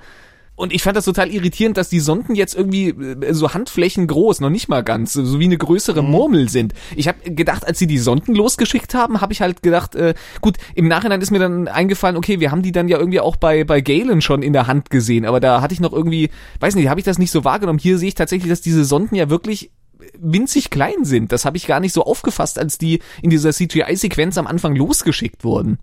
[0.59, 4.41] Und ich fand das total irritierend, dass die Sonden jetzt irgendwie äh, so Handflächen groß,
[4.41, 6.11] noch nicht mal ganz, so wie eine größere mhm.
[6.11, 6.73] Murmel sind.
[6.97, 10.57] Ich habe gedacht, als sie die Sonden losgeschickt haben, habe ich halt gedacht, äh, gut,
[10.75, 13.63] im Nachhinein ist mir dann eingefallen, okay, wir haben die dann ja irgendwie auch bei
[13.63, 16.89] bei Galen schon in der Hand gesehen, aber da hatte ich noch irgendwie, weiß nicht,
[16.89, 17.79] habe ich das nicht so wahrgenommen.
[17.79, 19.71] Hier sehe ich tatsächlich, dass diese Sonden ja wirklich
[20.17, 21.31] winzig klein sind.
[21.31, 25.45] Das habe ich gar nicht so aufgefasst, als die in dieser CGI-Sequenz am Anfang losgeschickt
[25.45, 25.79] wurden.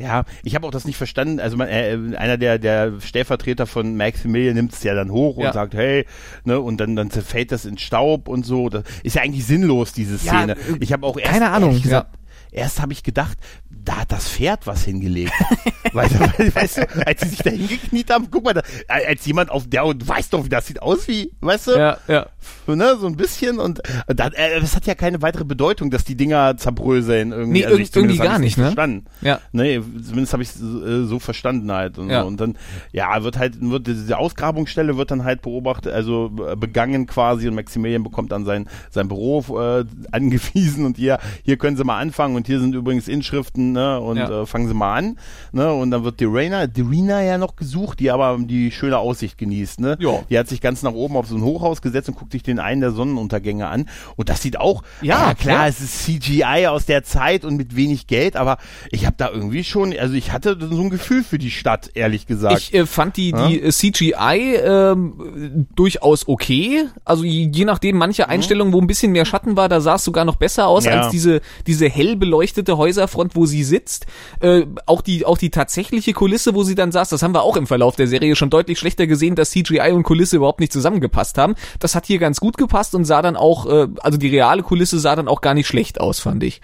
[0.00, 1.40] Ja, ich habe auch das nicht verstanden.
[1.40, 5.44] Also man, äh, einer der der Stellvertreter von Maximilian nimmt es ja dann hoch und
[5.44, 5.52] ja.
[5.52, 6.06] sagt, hey,
[6.44, 8.70] ne, und dann dann zerfällt das in Staub und so.
[8.70, 10.56] Das ist ja eigentlich sinnlos diese Szene.
[10.56, 11.80] Ja, ich habe auch erst keine Ahnung.
[11.82, 12.19] Gesagt, ja.
[12.52, 13.38] Erst habe ich gedacht,
[13.84, 15.32] da hat das Pferd was hingelegt.
[15.92, 19.50] weißt, du, weißt du, als sie sich da hingekniet haben, guck mal, da, als jemand
[19.50, 21.72] auf der, und weißt doch, wie das sieht aus wie, weißt du?
[21.72, 22.26] Ja, ja.
[22.66, 26.14] Ne, so ein bisschen und da, äh, das hat ja keine weitere Bedeutung, dass die
[26.14, 27.60] Dinger zerbröseln irgendwie.
[27.60, 28.64] Nee, also ich, irgendwie gar nicht, ne?
[28.64, 29.06] Verstanden.
[29.22, 29.40] Ja.
[29.52, 32.22] Nee, zumindest habe ich äh, so verstanden halt und, ja.
[32.22, 32.28] so.
[32.28, 32.56] und dann,
[32.92, 37.54] ja, wird halt, wird diese Ausgrabungsstelle wird dann halt beobachtet, also äh, begangen quasi und
[37.54, 42.36] Maximilian bekommt dann sein, sein Büro äh, angewiesen und hier, hier können sie mal anfangen
[42.40, 44.00] und hier sind übrigens Inschriften ne?
[44.00, 44.42] Und ja.
[44.42, 45.18] äh, fangen sie mal an,
[45.52, 45.72] ne?
[45.74, 49.36] Und dann wird die Raina, die Rina ja noch gesucht, die aber die schöne Aussicht
[49.36, 49.98] genießt, ne?
[50.00, 50.22] Ja.
[50.30, 52.58] Die hat sich ganz nach oben auf so ein Hochhaus gesetzt und guckt sich den
[52.58, 53.90] einen der Sonnenuntergänge an.
[54.16, 55.68] Und das sieht auch, ja, klar, ja.
[55.68, 58.56] es ist CGI aus der Zeit und mit wenig Geld, aber
[58.90, 62.26] ich habe da irgendwie schon, also ich hatte so ein Gefühl für die Stadt, ehrlich
[62.26, 62.56] gesagt.
[62.58, 63.48] Ich äh, fand die, ja?
[63.48, 66.86] die äh, CGI ähm, durchaus okay.
[67.04, 68.30] Also je, je nachdem, manche mhm.
[68.30, 71.10] Einstellungen, wo ein bisschen mehr Schatten war, da sah es sogar noch besser aus als
[71.10, 74.06] diese, diese hell beleuchtete Häuserfront, wo sie sitzt.
[74.40, 77.56] Äh, auch die auch die tatsächliche Kulisse, wo sie dann saß, das haben wir auch
[77.56, 81.38] im Verlauf der Serie schon deutlich schlechter gesehen, dass CGI und Kulisse überhaupt nicht zusammengepasst
[81.38, 81.56] haben.
[81.80, 85.00] Das hat hier ganz gut gepasst und sah dann auch, äh, also die reale Kulisse
[85.00, 86.60] sah dann auch gar nicht schlecht aus, fand ich.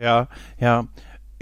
[0.00, 0.86] Ja, ja.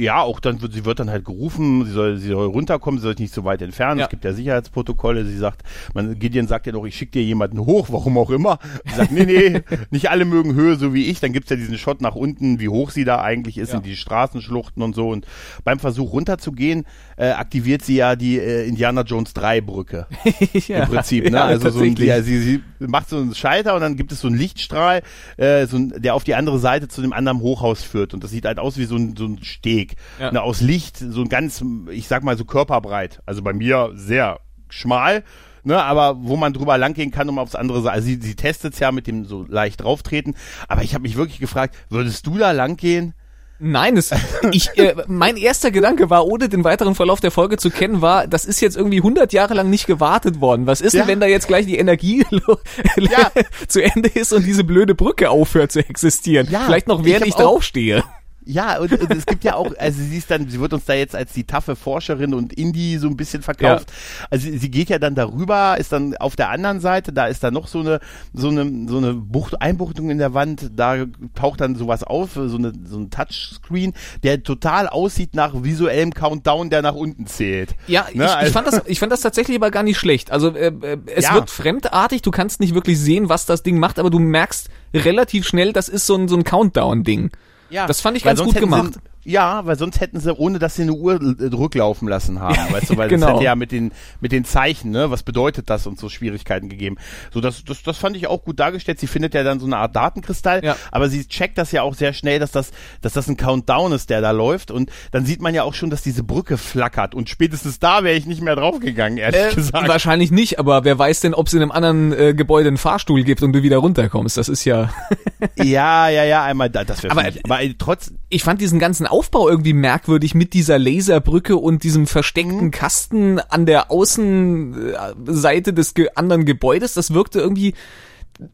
[0.00, 3.02] Ja, auch dann wird sie wird dann halt gerufen, sie soll, sie soll runterkommen, sie
[3.02, 3.98] soll sich nicht so weit entfernen.
[3.98, 4.04] Ja.
[4.04, 5.24] Es gibt ja Sicherheitsprotokolle.
[5.24, 8.60] Sie sagt, man Gideon sagt ja doch, ich schicke dir jemanden hoch, warum auch immer.
[8.86, 11.18] Sie sagt, nee, nee, nicht alle mögen Höhe so wie ich.
[11.18, 13.78] Dann gibt's ja diesen Shot nach unten, wie hoch sie da eigentlich ist, ja.
[13.78, 15.08] in die Straßenschluchten und so.
[15.08, 15.26] Und
[15.64, 16.84] beim Versuch runterzugehen,
[17.16, 20.06] äh, aktiviert sie ja die äh, Indiana Jones 3 Brücke.
[20.68, 20.84] ja.
[20.84, 21.42] Im Prinzip, ne?
[21.42, 24.28] Also so ein, ja, sie, sie macht so einen Schalter und dann gibt es so
[24.28, 25.02] einen Lichtstrahl,
[25.36, 28.14] äh, so ein, der auf die andere Seite zu dem anderen Hochhaus führt.
[28.14, 29.87] Und das sieht halt aus wie so ein, so ein Steg.
[29.88, 29.96] Weg.
[30.18, 30.32] Ja.
[30.32, 33.20] Ne, aus Licht, so ein ganz, ich sag mal so körperbreit.
[33.26, 35.24] Also bei mir sehr schmal.
[35.64, 37.94] Ne, aber wo man drüber langgehen kann, um aufs andere Seite.
[37.94, 40.34] Also sie, sie testet es ja mit dem so leicht drauftreten.
[40.68, 43.14] Aber ich habe mich wirklich gefragt, würdest du da langgehen?
[43.60, 44.12] Nein, es,
[44.52, 48.28] ich, äh, mein erster Gedanke war, ohne den weiteren Verlauf der Folge zu kennen, war,
[48.28, 50.68] das ist jetzt irgendwie 100 Jahre lang nicht gewartet worden.
[50.68, 51.00] Was ist ja.
[51.00, 52.24] denn, wenn da jetzt gleich die Energie
[52.96, 53.32] ja.
[53.66, 56.46] zu Ende ist und diese blöde Brücke aufhört zu existieren?
[56.48, 58.04] Ja, Vielleicht noch während ich, ich draufstehe.
[58.50, 60.94] Ja, und, und es gibt ja auch, also sie ist dann, sie wird uns da
[60.94, 63.90] jetzt als die taffe Forscherin und Indie so ein bisschen verkauft.
[63.90, 64.26] Ja.
[64.30, 67.52] Also sie geht ja dann darüber, ist dann auf der anderen Seite, da ist dann
[67.52, 68.00] noch so eine,
[68.32, 72.56] so eine, so eine Bucht, Einbuchtung in der Wand, da taucht dann sowas auf, so
[72.56, 77.76] eine, so ein Touchscreen, der total aussieht nach visuellem Countdown, der nach unten zählt.
[77.86, 78.24] Ja, ne?
[78.24, 80.30] ich, ich, also fand das, ich fand das tatsächlich aber gar nicht schlecht.
[80.30, 81.34] Also äh, äh, es ja.
[81.34, 85.46] wird fremdartig, du kannst nicht wirklich sehen, was das Ding macht, aber du merkst relativ
[85.46, 87.30] schnell, das ist so ein, so ein Countdown-Ding.
[87.70, 88.94] Ja, das fand ich ganz gut gemacht.
[88.94, 92.90] Sie, ja, weil sonst hätten sie, ohne dass sie eine Uhr rücklaufen lassen haben, weißt
[92.90, 93.26] du, weil genau.
[93.26, 96.70] das hätte ja mit den, mit den Zeichen, ne, was bedeutet das und so Schwierigkeiten
[96.70, 96.96] gegeben.
[97.32, 98.98] So, das, das, das fand ich auch gut dargestellt.
[98.98, 100.76] Sie findet ja dann so eine Art Datenkristall, ja.
[100.90, 102.70] aber sie checkt das ja auch sehr schnell, dass das,
[103.02, 105.90] dass das ein Countdown ist, der da läuft und dann sieht man ja auch schon,
[105.90, 109.88] dass diese Brücke flackert und spätestens da wäre ich nicht mehr draufgegangen, ehrlich äh, gesagt.
[109.88, 113.22] Wahrscheinlich nicht, aber wer weiß denn, ob es in einem anderen äh, Gebäude einen Fahrstuhl
[113.24, 114.88] gibt und du wieder runterkommst, das ist ja...
[115.56, 118.10] ja, ja, ja, einmal, da, das wäre aber, aber äh, trotz...
[118.30, 122.70] Ich fand diesen ganzen Aufbau irgendwie merkwürdig mit dieser Laserbrücke und diesem versteckten mhm.
[122.70, 126.94] Kasten an der Außenseite des ge anderen Gebäudes.
[126.94, 127.74] Das wirkte irgendwie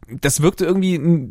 [0.08, 1.30] das wirkte irgendwie,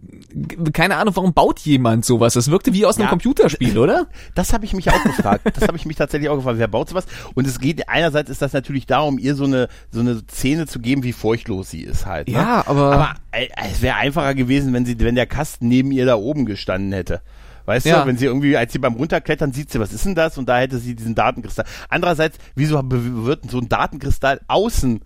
[0.73, 2.33] keine Ahnung, warum baut jemand sowas?
[2.33, 4.07] Das wirkte wie aus einem ja, Computerspiel, oder?
[4.35, 5.41] Das habe ich mich auch gefragt.
[5.55, 6.59] Das habe ich mich tatsächlich auch gefragt.
[6.59, 7.05] Wer baut sowas?
[7.33, 10.79] Und es geht, einerseits ist das natürlich darum, ihr so eine, so eine Szene zu
[10.79, 12.27] geben, wie furchtlos sie ist halt.
[12.27, 12.35] Ne?
[12.35, 12.91] Ja, aber.
[12.93, 16.45] Aber äh, es wäre einfacher gewesen, wenn sie, wenn der Kasten neben ihr da oben
[16.45, 17.21] gestanden hätte.
[17.65, 18.01] Weißt ja.
[18.01, 20.37] du, wenn sie irgendwie, als sie beim Runterklettern sieht sie, was ist denn das?
[20.37, 21.65] Und da hätte sie diesen Datenkristall.
[21.89, 25.01] Andererseits, wieso wird so ein Datenkristall außen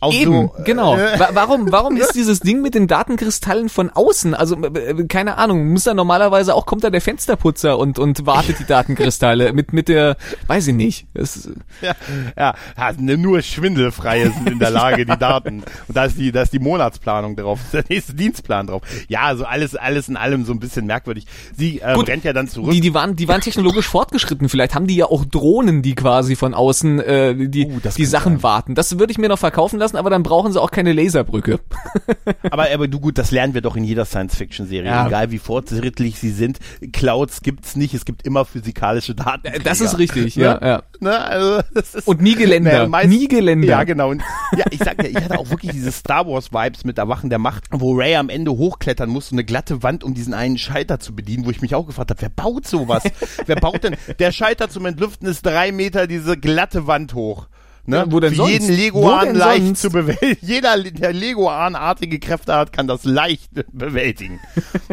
[0.00, 0.96] Auch Eben, so, genau.
[0.96, 4.34] Äh, warum, warum ist dieses Ding mit den Datenkristallen von außen?
[4.34, 8.60] Also, äh, keine Ahnung, muss da normalerweise auch, kommt da der Fensterputzer und, und wartet
[8.60, 11.06] die Datenkristalle mit, mit der, weiß ich nicht.
[11.14, 11.48] Das,
[11.82, 11.94] ja,
[12.36, 15.64] ja, nur Schwindelfreie sind in der Lage, die Daten.
[15.88, 18.82] Und da ist die, da ist die Monatsplanung drauf, der nächste Dienstplan drauf.
[19.08, 21.26] Ja, also alles, alles in allem so ein bisschen merkwürdig.
[21.56, 22.70] Sie ähm, Gut, rennt ja dann zurück.
[22.70, 24.48] Die, die waren, die waren technologisch fortgeschritten.
[24.48, 28.34] Vielleicht haben die ja auch Drohnen, die quasi von außen äh, die, uh, die Sachen
[28.34, 28.42] sein.
[28.42, 28.74] warten.
[28.74, 31.60] Das würde ich mir noch verkaufen lassen, aber dann brauchen sie auch keine Laserbrücke.
[32.50, 34.90] aber, aber du gut, das lernen wir doch in jeder Science-Fiction-Serie.
[34.90, 35.06] Ja.
[35.06, 36.58] Egal wie fortschrittlich sie sind.
[36.92, 39.48] Clouds gibt's nicht, es gibt immer physikalische Daten.
[39.64, 40.58] Das ist richtig, ja.
[40.60, 40.82] ja.
[41.00, 41.18] Ne?
[41.18, 42.82] Also, das ist, Und nie Geländer.
[42.82, 43.68] Ne, meist, nie Geländer.
[43.68, 44.10] Ja, genau.
[44.10, 44.22] Und,
[44.56, 47.64] ja, ich sag ja, ich hatte auch wirklich diese Star Wars-Vibes mit Erwachen der Macht,
[47.70, 51.14] wo Ray am Ende hochklettern muss, so eine glatte Wand, um diesen einen Scheiter zu
[51.14, 53.04] bedienen, wo ich mich auch gefragt habe, wer baut sowas?
[53.46, 53.96] wer baut denn?
[54.18, 57.48] Der Scheiter zum Entlüften ist drei Meter diese glatte Wand hoch.
[57.88, 57.96] Ne?
[57.96, 58.50] Ja, wo denn Für sonst?
[58.50, 59.80] jeden Leguan leicht sonst?
[59.80, 60.36] zu bewältigen.
[60.46, 64.40] Jeder, der Leguan-artige Kräfte hat, kann das leicht bewältigen.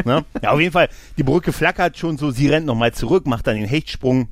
[0.06, 0.24] ne?
[0.42, 3.56] Ja, auf jeden Fall, die Brücke flackert schon so, sie rennt nochmal zurück, macht dann
[3.56, 4.28] den Hechtsprung.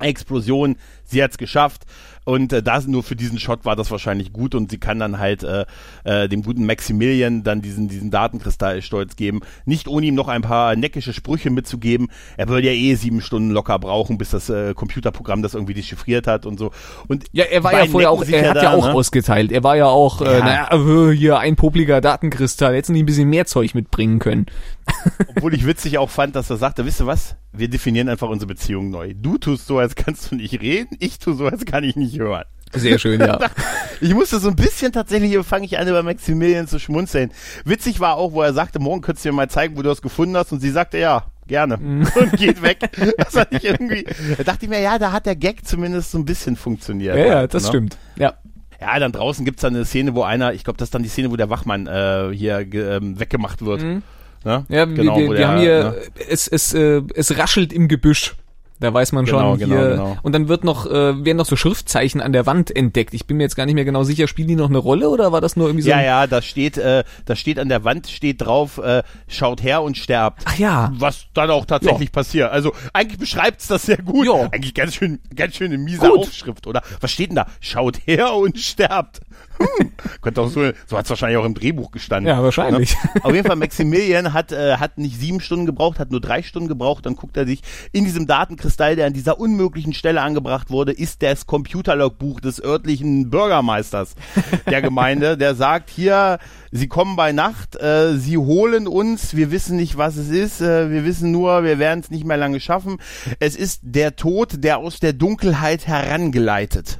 [0.00, 1.82] Explosion, sie hat's geschafft.
[2.28, 5.18] Und äh, das nur für diesen Shot war das wahrscheinlich gut und sie kann dann
[5.18, 5.64] halt äh,
[6.04, 9.40] äh, dem guten Maximilian dann diesen, diesen Datenkristallstolz geben.
[9.64, 12.08] Nicht ohne ihm noch ein paar neckische Sprüche mitzugeben.
[12.36, 16.26] Er würde ja eh sieben Stunden locker brauchen, bis das äh, Computerprogramm das irgendwie dechiffriert
[16.26, 16.70] hat und so.
[17.06, 18.92] Und ja, er war ja vorher auch, er hat da, ja auch ne?
[18.92, 19.50] ausgeteilt.
[19.50, 20.68] Er war ja auch, äh, ja.
[20.68, 22.74] naja, äh, hier ein popliger Datenkristall.
[22.74, 24.44] Hätten die ein bisschen mehr Zeug mitbringen können.
[25.34, 27.36] Obwohl ich witzig auch fand, dass er sagte, wisst ihr was?
[27.52, 29.14] Wir definieren einfach unsere Beziehung neu.
[29.16, 30.96] Du tust so, als kannst du nicht reden.
[31.00, 32.44] Ich tu so, als kann ich nicht hören.
[32.74, 33.38] Sehr schön, ja.
[34.00, 37.32] Ich musste so ein bisschen tatsächlich, fange ich an, über Maximilian zu schmunzeln.
[37.64, 40.02] Witzig war auch, wo er sagte, morgen könntest du mir mal zeigen, wo du das
[40.02, 40.52] gefunden hast.
[40.52, 41.78] Und sie sagte, ja, gerne.
[41.78, 42.06] Mhm.
[42.14, 42.78] Und geht weg.
[43.16, 46.18] Das hat ich irgendwie, da dachte ich mir, ja, da hat der Gag zumindest so
[46.18, 47.16] ein bisschen funktioniert.
[47.16, 47.68] Ja, ja das ne?
[47.68, 47.98] stimmt.
[48.16, 48.34] Ja.
[48.80, 51.08] Ja, dann draußen gibt's dann eine Szene, wo einer, ich glaube, das ist dann die
[51.08, 53.82] Szene, wo der Wachmann äh, hier ähm, weggemacht wird.
[53.82, 54.02] Mhm.
[54.44, 54.66] Ne?
[54.68, 55.96] Ja, genau, wir, wir, wir haben hier, ne?
[56.28, 58.36] es, es, äh, es raschelt im Gebüsch.
[58.80, 59.88] Da weiß man genau, schon genau, hier.
[59.90, 60.16] Genau.
[60.22, 63.14] Und dann wird noch, äh, werden noch so Schriftzeichen an der Wand entdeckt.
[63.14, 65.32] Ich bin mir jetzt gar nicht mehr genau sicher, spielen die noch eine Rolle oder
[65.32, 65.90] war das nur irgendwie so?
[65.90, 69.82] Ja, ja, da steht, äh, da steht an der Wand steht drauf, äh, schaut her
[69.82, 70.42] und sterbt.
[70.44, 70.92] Ach ja.
[70.94, 72.12] Was dann auch tatsächlich ja.
[72.12, 72.52] passiert.
[72.52, 74.26] Also eigentlich beschreibt's das sehr gut.
[74.26, 74.48] Ja.
[74.52, 76.20] Eigentlich ganz schön, ganz schön eine miese gut.
[76.20, 76.82] Aufschrift, oder?
[77.00, 77.46] Was steht denn da?
[77.60, 79.20] Schaut her und sterbt.
[79.58, 79.92] Hm.
[80.20, 82.28] Könnte auch so, so hat es wahrscheinlich auch im Drehbuch gestanden.
[82.28, 82.96] Ja, wahrscheinlich.
[83.14, 83.24] Ne?
[83.24, 86.68] Auf jeden Fall, Maximilian hat, äh, hat nicht sieben Stunden gebraucht, hat nur drei Stunden
[86.68, 87.06] gebraucht.
[87.06, 91.22] Dann guckt er sich in diesem Datenkristall, der an dieser unmöglichen Stelle angebracht wurde, ist
[91.22, 94.14] das Computerlogbuch des örtlichen Bürgermeisters
[94.66, 96.38] der Gemeinde, der sagt, hier,
[96.70, 100.90] Sie kommen bei Nacht, äh, Sie holen uns, wir wissen nicht, was es ist, äh,
[100.90, 102.98] wir wissen nur, wir werden es nicht mehr lange schaffen.
[103.40, 106.98] Es ist der Tod, der aus der Dunkelheit herangeleitet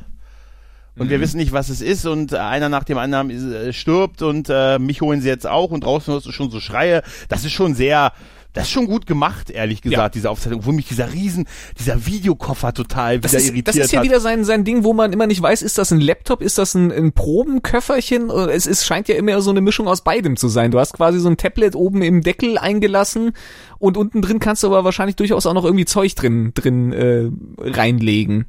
[0.99, 1.11] und mhm.
[1.11, 4.79] wir wissen nicht, was es ist und einer nach dem anderen äh, stirbt und äh,
[4.79, 7.03] mich holen sie jetzt auch und draußen hörst du schon so Schreie.
[7.29, 8.13] Das ist schon sehr,
[8.53, 10.09] das ist schon gut gemacht, ehrlich gesagt, ja.
[10.09, 11.47] diese Aufzeichnung, wo mich dieser Riesen,
[11.79, 14.07] dieser Videokoffer total das wieder ist, irritiert Das ist ja hat.
[14.07, 16.75] wieder sein, sein Ding, wo man immer nicht weiß, ist das ein Laptop, ist das
[16.75, 18.31] ein, ein Probenköfferchen?
[18.31, 20.71] Es ist, scheint ja immer so eine Mischung aus beidem zu sein.
[20.71, 23.33] Du hast quasi so ein Tablet oben im Deckel eingelassen
[23.79, 27.31] und unten drin kannst du aber wahrscheinlich durchaus auch noch irgendwie Zeug drin, drin äh,
[27.59, 28.47] reinlegen.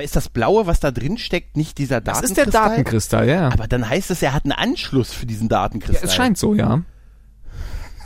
[0.00, 2.22] Aber ist das Blaue, was da drin steckt, nicht dieser Datenkristall?
[2.22, 3.48] Das ist der Datenkristall, ja.
[3.52, 6.04] Aber dann heißt es, er hat einen Anschluss für diesen Datenkristall.
[6.04, 6.80] Ja, es scheint so, ja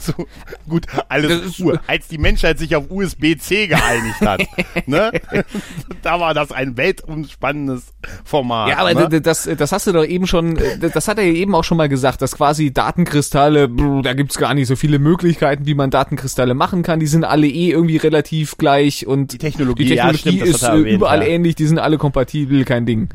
[0.04, 0.26] so,
[0.68, 1.80] gut, alles Uhr.
[1.86, 4.42] Als die Menschheit sich auf USB-C geeinigt hat,
[4.86, 5.12] ne?
[6.02, 7.92] da war das ein weltumspannendes
[8.24, 8.70] Format.
[8.70, 9.20] Ja, aber ne?
[9.20, 11.88] das, das hast du doch eben schon, das hat er ja eben auch schon mal
[11.88, 13.68] gesagt, dass quasi Datenkristalle,
[14.02, 17.00] da gibt's gar nicht so viele Möglichkeiten, wie man Datenkristalle machen kann.
[17.00, 20.62] Die sind alle eh irgendwie relativ gleich und die Technologie, die Technologie ja, stimmt, ist
[20.62, 21.28] erwähnt, überall ja.
[21.28, 23.08] ähnlich, die sind alle kompatibel, kein Ding.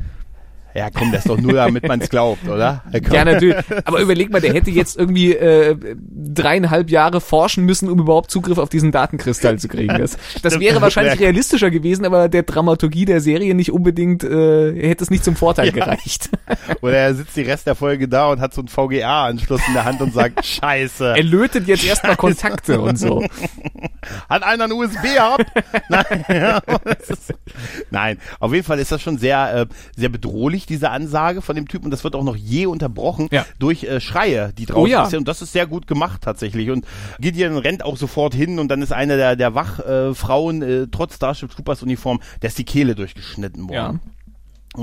[0.75, 2.83] Ja, komm, das ist doch nur, damit man es glaubt, oder?
[3.11, 3.55] Ja, natürlich.
[3.85, 8.57] Aber überleg mal, der hätte jetzt irgendwie äh, dreieinhalb Jahre forschen müssen, um überhaupt Zugriff
[8.57, 9.97] auf diesen Datenkristall zu kriegen.
[9.97, 15.03] Das, das wäre wahrscheinlich realistischer gewesen, aber der Dramaturgie der Serie nicht unbedingt, äh, hätte
[15.03, 15.71] es nicht zum Vorteil ja.
[15.71, 16.29] gereicht.
[16.81, 19.85] Oder er sitzt die Rest der Folge da und hat so einen VGA-Anschluss in der
[19.85, 21.13] Hand und sagt, scheiße.
[21.17, 23.23] Er lötet jetzt erstmal Kontakte und so.
[24.29, 25.45] Hat einer ein USB gehabt?
[25.89, 26.61] Nein.
[27.91, 31.67] Nein, auf jeden Fall ist das schon sehr, äh, sehr bedrohlich, diese Ansage von dem
[31.67, 31.85] Typen.
[31.85, 33.45] Und das wird auch noch je unterbrochen ja.
[33.59, 35.05] durch äh, Schreie, die draußen oh, ja.
[35.05, 35.19] sind.
[35.19, 36.69] Und das ist sehr gut gemacht tatsächlich.
[36.69, 36.85] Und
[37.19, 41.51] Gideon rennt auch sofort hin und dann ist eine der, der Wachfrauen, äh, trotz Starship
[41.51, 43.99] Troopers Uniform, der ist die Kehle durchgeschnitten worden.
[44.03, 44.11] Ja.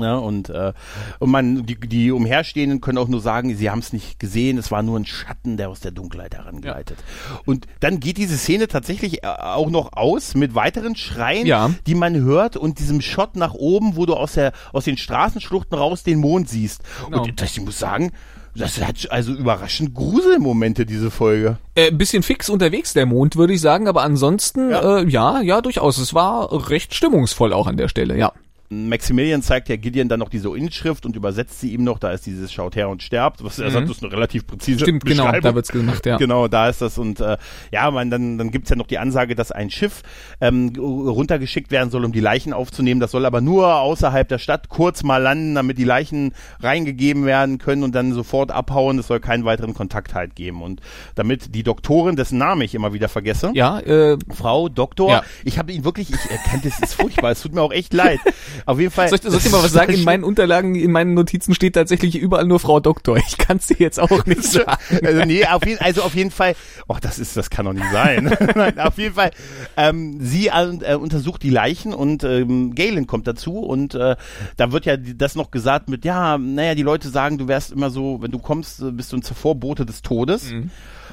[0.01, 0.73] Ja, und, äh,
[1.19, 4.71] und man, die, die Umherstehenden können auch nur sagen, sie haben es nicht gesehen, es
[4.71, 6.97] war nur ein Schatten, der aus der Dunkelheit herangleitet.
[6.99, 7.39] Ja.
[7.45, 11.71] Und dann geht diese Szene tatsächlich äh, auch noch aus mit weiteren Schreien, ja.
[11.85, 15.77] die man hört und diesem Shot nach oben, wo du aus der aus den Straßenschluchten
[15.77, 16.81] raus den Mond siehst.
[17.05, 17.23] Genau.
[17.23, 18.11] Und das, ich muss sagen,
[18.57, 21.57] das hat also überraschend Gruselmomente, diese Folge.
[21.75, 24.99] Äh, bisschen fix unterwegs, der Mond, würde ich sagen, aber ansonsten, ja.
[24.99, 25.97] Äh, ja, ja, durchaus.
[25.97, 28.33] Es war recht stimmungsvoll auch an der Stelle, ja.
[28.69, 31.99] Maximilian zeigt ja Gideon dann noch diese Inschrift und übersetzt sie ihm noch.
[31.99, 33.43] Da ist dieses Schaut her und sterbt.
[33.43, 33.73] Was er mhm.
[33.73, 36.17] sagt, ist eine relativ präzise Stimmt, genau, da wird's gemacht, ja.
[36.17, 36.97] Genau, da ist das.
[36.97, 37.37] Und äh,
[37.71, 40.03] ja, man, dann, dann gibt's ja noch die Ansage, dass ein Schiff
[40.41, 42.99] ähm, runtergeschickt werden soll, um die Leichen aufzunehmen.
[42.99, 47.59] Das soll aber nur außerhalb der Stadt kurz mal landen, damit die Leichen reingegeben werden
[47.59, 48.99] können und dann sofort abhauen.
[48.99, 50.61] Es soll keinen weiteren Kontakt halt geben.
[50.61, 50.81] Und
[51.15, 55.23] damit die Doktorin, dessen Name ich immer wieder vergesse, ja, äh, Frau Doktor, ja.
[55.45, 58.19] ich habe ihn wirklich, ich erkenne, das ist furchtbar, es tut mir auch echt leid.
[58.65, 59.09] Auf jeden Fall.
[59.09, 59.93] Soll ich, soll ich dir mal was sagen?
[59.93, 63.17] In meinen Unterlagen, in meinen Notizen steht tatsächlich überall nur Frau Doktor.
[63.17, 64.77] Ich kann es dir jetzt auch nicht sagen.
[65.03, 66.55] Also nee, auf jeden, also auf jeden Fall.
[66.87, 68.35] Oh, das ist, das kann doch nicht sein.
[68.55, 69.31] Nein, auf jeden Fall.
[69.75, 74.15] Ähm, sie äh, untersucht die Leichen und ähm, Galen kommt dazu und äh,
[74.55, 77.89] da wird ja das noch gesagt mit, ja, naja, die Leute sagen, du wärst immer
[77.89, 80.51] so, wenn du kommst, bist du ein Vorbote des Todes.
[80.51, 80.71] Mhm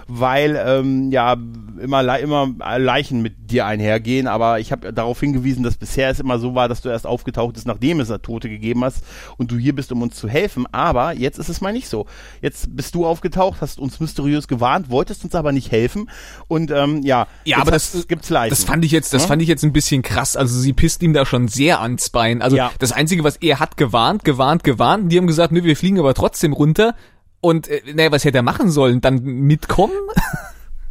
[0.09, 1.37] weil ähm, ja
[1.81, 4.27] immer, immer Leichen mit dir einhergehen.
[4.27, 7.55] Aber ich habe darauf hingewiesen, dass bisher es immer so war, dass du erst aufgetaucht
[7.55, 9.03] bist, nachdem es Tote gegeben hast
[9.37, 10.67] und du hier bist, um uns zu helfen.
[10.73, 12.07] Aber jetzt ist es mal nicht so.
[12.41, 16.11] Jetzt bist du aufgetaucht, hast uns mysteriös gewarnt, wolltest uns aber nicht helfen.
[16.49, 18.51] Und ähm, ja, ja, aber das gibt's Leichen.
[18.51, 19.29] Das fand ich jetzt, das ja?
[19.29, 20.37] fand ich jetzt ein bisschen krass.
[20.37, 22.43] Also sie pisst ihm da schon sehr ans Bein.
[22.43, 22.71] Also ja.
[22.79, 25.11] das Einzige, was er hat, gewarnt, gewarnt, gewarnt.
[25.11, 26.95] Die haben gesagt, nö, wir fliegen aber trotzdem runter.
[27.45, 29.01] Und äh, naja, was hätte er machen sollen?
[29.01, 29.93] Dann mitkommen?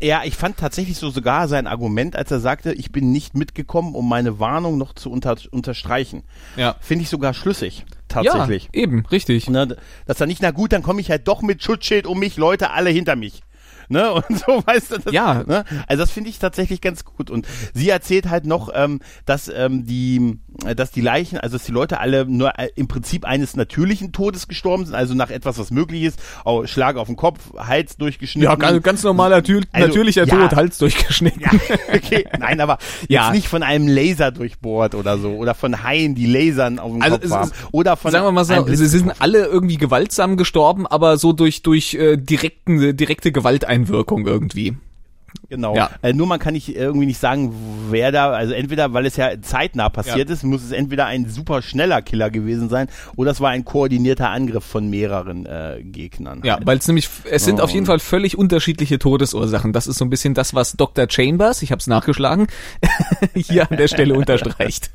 [0.02, 3.96] Ja, ich fand tatsächlich so sogar sein Argument, als er sagte, ich bin nicht mitgekommen,
[3.96, 6.24] um meine Warnung noch zu unter, unterstreichen.
[6.58, 6.76] Ja.
[6.82, 7.86] Finde ich sogar schlüssig.
[8.10, 8.66] Tatsächlich.
[8.74, 9.50] Ja, eben, richtig.
[9.50, 12.36] Ne, dass er nicht, na gut, dann komme ich halt doch mit Schutzschild um mich,
[12.36, 13.44] Leute alle hinter mich
[13.90, 14.14] ne?
[14.14, 15.44] Und so, weißt du, das, ja.
[15.46, 15.64] Ne?
[15.88, 17.30] Also das finde ich tatsächlich ganz gut.
[17.30, 21.66] Und sie erzählt halt noch, ähm, dass ähm, die, äh, dass die Leichen, also dass
[21.66, 25.58] die Leute alle nur äh, im Prinzip eines natürlichen Todes gestorben sind, also nach etwas,
[25.58, 28.50] was möglich ist, auch Schlag auf den Kopf, Hals durchgeschnitten.
[28.50, 31.42] Ja, ganz, ganz normaler, also, natürlicher ja, Tod, Hals durchgeschnitten.
[31.42, 31.52] Ja,
[31.94, 33.26] okay, nein, aber ja.
[33.26, 37.02] jetzt nicht von einem Laser durchbohrt oder so, oder von Haien, die Lasern auf dem
[37.02, 37.52] also Kopf haben.
[37.72, 41.62] Oder von sagen wir mal so, sie sind alle irgendwie gewaltsam gestorben, aber so durch
[41.62, 44.76] durch äh, direkten direkte Gewalt Einwirkung irgendwie.
[45.50, 45.76] Genau.
[45.76, 45.92] Ja.
[46.02, 47.54] Äh, nur man kann nicht irgendwie nicht sagen,
[47.90, 50.34] wer da, also entweder, weil es ja zeitnah passiert ja.
[50.34, 54.30] ist, muss es entweder ein super schneller Killer gewesen sein oder es war ein koordinierter
[54.30, 56.42] Angriff von mehreren äh, Gegnern.
[56.44, 56.66] Ja, halt.
[56.66, 57.64] weil es nämlich, es sind oh.
[57.64, 59.74] auf jeden Fall völlig unterschiedliche Todesursachen.
[59.74, 61.08] Das ist so ein bisschen das, was Dr.
[61.10, 62.48] Chambers, ich habe es nachgeschlagen,
[63.36, 64.92] hier an der Stelle unterstreicht.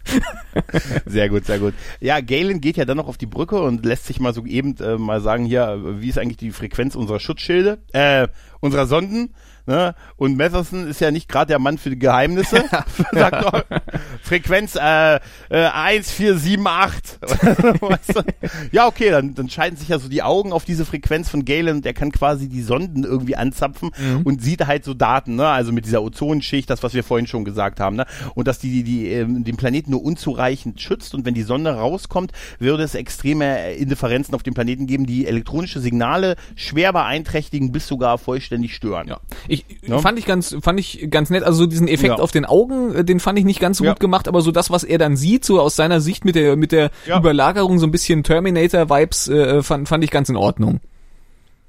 [1.07, 1.75] sehr gut, sehr gut.
[2.01, 4.77] Ja, Galen geht ja dann noch auf die Brücke und lässt sich mal so eben
[4.79, 8.29] äh, mal sagen, hier, wie ist eigentlich die Frequenz unserer Schutzschilde, äh,
[8.61, 9.35] unserer Sonden?
[9.67, 9.95] Ne?
[10.17, 12.65] Und Matherson ist ja nicht gerade der Mann für die Geheimnisse.
[13.13, 13.45] Sagt
[14.29, 15.19] Frequenz äh, äh,
[15.51, 17.19] 1478.
[17.81, 18.23] weißt du?
[18.73, 21.77] Ja, okay, dann, dann scheiden sich ja so die Augen auf diese Frequenz von Galen
[21.77, 24.23] und er kann quasi die Sonden irgendwie anzapfen mhm.
[24.23, 25.49] und sieht halt so Daten, ne?
[25.49, 28.07] Also mit dieser Ozonschicht, das, was wir vorhin schon gesagt haben, ne?
[28.35, 31.75] Und dass die, die, die ähm, den Planeten nur unzureichend schützt und wenn die Sonne
[31.75, 37.87] rauskommt, würde es extreme Indifferenzen auf dem Planeten geben, die elektronische Signale schwer beeinträchtigen bis
[37.87, 39.09] sogar vollständig stören.
[39.09, 39.21] Ja.
[39.47, 39.99] Ich ja.
[39.99, 41.43] fand ich ganz, fand ich ganz nett.
[41.43, 42.23] Also so diesen Effekt ja.
[42.23, 43.93] auf den Augen, äh, den fand ich nicht ganz so ja.
[43.93, 46.57] gut gemacht, aber so das, was er dann sieht, so aus seiner Sicht mit der,
[46.57, 50.81] mit der Überlagerung, so ein bisschen Terminator-Vibes, äh, fand, fand ich ganz in Ordnung.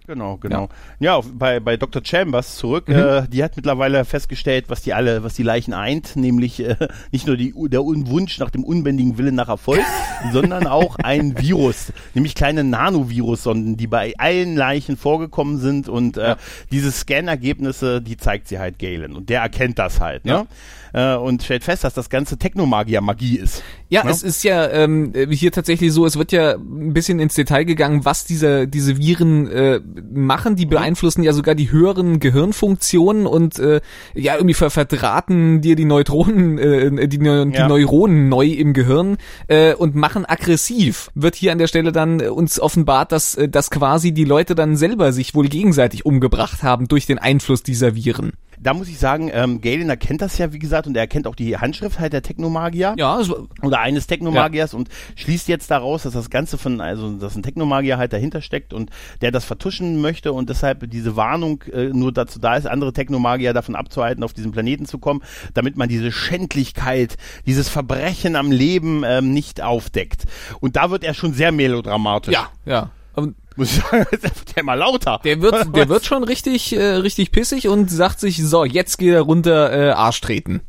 [0.09, 0.69] Genau, genau.
[0.99, 2.01] Ja, ja bei, bei Dr.
[2.03, 2.95] Chambers zurück, mhm.
[2.95, 6.77] äh, die hat mittlerweile festgestellt, was die alle, was die Leichen eint, nämlich äh,
[7.11, 9.83] nicht nur die, der Wunsch nach dem unbändigen Willen nach Erfolg,
[10.33, 16.29] sondern auch ein Virus, nämlich kleine Nanovirus-Sonden, die bei allen Leichen vorgekommen sind und äh,
[16.29, 16.37] ja.
[16.71, 20.31] diese Scan-Ergebnisse, die zeigt sie halt Galen und der erkennt das halt, ne?
[20.31, 20.47] Ja
[20.93, 23.63] äh, und stellt fest, dass das ganze Technomagier Magie ist.
[23.89, 27.33] Ja, ja, es ist ja ähm, hier tatsächlich so, es wird ja ein bisschen ins
[27.33, 29.81] Detail gegangen, was diese, diese Viren äh,
[30.13, 30.55] machen.
[30.55, 33.81] Die beeinflussen ja sogar die höheren Gehirnfunktionen und äh,
[34.13, 37.67] ja, irgendwie ver verdrahten dir die Neutronen, äh, die, die ja.
[37.67, 41.09] Neuronen neu im Gehirn äh, und machen aggressiv.
[41.15, 44.77] Wird hier an der Stelle dann uns offenbart, dass, äh, dass quasi die Leute dann
[44.77, 48.33] selber sich wohl gegenseitig umgebracht haben durch den Einfluss dieser Viren.
[48.61, 51.35] Da muss ich sagen, ähm, Galen erkennt das ja, wie gesagt, und er erkennt auch
[51.35, 52.93] die Handschrift halt der Technomagier.
[52.97, 54.77] Ja, also, oder eines Technomagiers ja.
[54.77, 58.73] und schließt jetzt daraus, dass das Ganze von, also dass ein Technomagier halt dahinter steckt
[58.73, 58.89] und
[59.21, 63.53] der das vertuschen möchte und deshalb diese Warnung äh, nur dazu da ist, andere Technomagier
[63.53, 65.21] davon abzuhalten, auf diesen Planeten zu kommen,
[65.53, 70.25] damit man diese Schändlichkeit, dieses Verbrechen am Leben ähm, nicht aufdeckt.
[70.59, 72.33] Und da wird er schon sehr melodramatisch.
[72.33, 72.91] Ja, ja.
[73.15, 74.07] Und muss ich sagen,
[74.55, 75.19] der mal lauter.
[75.23, 79.13] Der wird, der wird schon richtig, äh, richtig pissig und sagt sich, so, jetzt geht
[79.13, 80.61] er runter, äh, Arsch treten.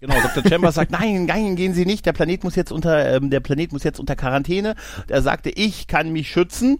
[0.00, 0.42] Genau, Dr.
[0.48, 3.72] Chambers sagt, nein, nein, gehen Sie nicht, der Planet muss jetzt unter, ähm, der Planet
[3.72, 4.74] muss jetzt unter Quarantäne.
[5.08, 6.78] Er sagte, ich kann mich schützen.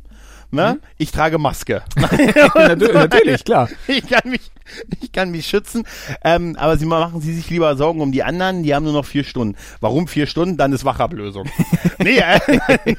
[0.55, 0.71] Ne?
[0.71, 0.81] Hm?
[0.99, 1.83] Ich trage Maske.
[2.55, 3.69] Natürlich, klar.
[3.87, 4.51] Ich kann mich,
[5.01, 5.85] ich kann mich schützen.
[6.23, 8.63] Ähm, aber Sie machen Sie sich lieber Sorgen um die anderen.
[8.63, 9.57] Die haben nur noch vier Stunden.
[9.81, 10.57] Warum vier Stunden?
[10.57, 11.49] Dann ist Wachablösung.
[11.99, 12.41] nee, äh,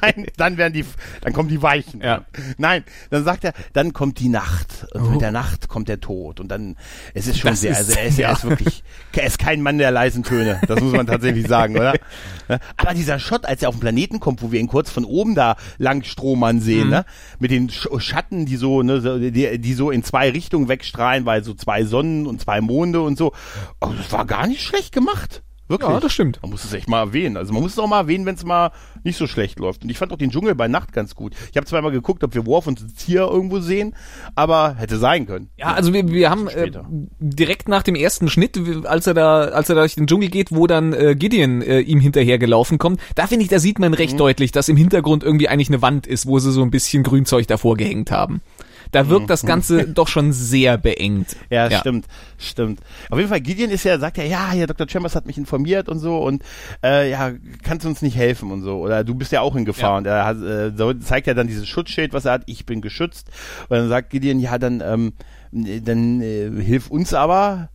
[0.01, 0.85] nein, dann werden die,
[1.21, 2.01] dann kommen die Weichen.
[2.01, 2.25] Ja.
[2.57, 4.87] Nein, dann sagt er, dann kommt die Nacht.
[4.93, 5.09] Und oh.
[5.11, 6.39] mit der Nacht kommt der Tod.
[6.39, 6.75] Und dann,
[7.13, 8.29] es ist schon das sehr, ist, also er ist, ja.
[8.29, 8.83] er ist wirklich,
[9.13, 10.61] er ist kein Mann der leisen Töne.
[10.67, 11.93] Das muss man tatsächlich sagen, oder?
[12.77, 15.35] Aber dieser Shot, als er auf den Planeten kommt, wo wir ihn kurz von oben
[15.35, 16.89] da lang Strohmann sehen, mhm.
[16.91, 17.05] ne?
[17.45, 21.53] Mit den Schatten, die so, ne, die, die so in zwei Richtungen wegstrahlen, weil so
[21.53, 23.33] zwei Sonnen und zwei Monde und so.
[23.81, 25.43] Oh, das war gar nicht schlecht gemacht.
[25.67, 25.89] Wirklich.
[25.89, 26.39] Ja, das stimmt.
[26.41, 27.37] Man muss es echt mal erwähnen.
[27.37, 28.71] Also man muss es auch mal erwähnen, wenn es mal
[29.03, 29.83] nicht so schlecht läuft.
[29.83, 31.33] Und ich fand auch den Dschungel bei Nacht ganz gut.
[31.49, 33.95] Ich habe zweimal geguckt, ob wir Worf und Tier irgendwo sehen,
[34.35, 35.49] aber hätte sein können.
[35.57, 36.71] Ja, also wir, wir haben äh,
[37.19, 40.51] direkt nach dem ersten Schnitt, als er da, als er da durch den Dschungel geht,
[40.51, 43.93] wo dann äh, Gideon äh, ihm hinterher gelaufen kommt, da finde ich, da sieht man
[43.95, 44.17] recht mhm.
[44.17, 47.47] deutlich, dass im Hintergrund irgendwie eigentlich eine Wand ist, wo sie so ein bisschen Grünzeug
[47.47, 48.41] davor gehängt haben.
[48.91, 51.35] Da wirkt das Ganze doch schon sehr beengt.
[51.49, 52.05] Ja, ja, stimmt,
[52.37, 52.79] stimmt.
[53.09, 54.87] Auf jeden Fall, Gideon ist ja, sagt ja, ja, hier Dr.
[54.89, 56.43] Chambers hat mich informiert und so und
[56.83, 57.31] äh, ja,
[57.63, 58.79] kannst du uns nicht helfen und so.
[58.79, 59.91] Oder du bist ja auch in Gefahr.
[59.91, 59.97] Ja.
[59.97, 62.81] Und er hat, äh, so, zeigt ja dann dieses Schutzschild, was er hat, ich bin
[62.81, 63.29] geschützt.
[63.69, 65.13] Und dann sagt Gideon, ja, dann, ähm,
[65.51, 67.69] dann äh, hilf uns aber.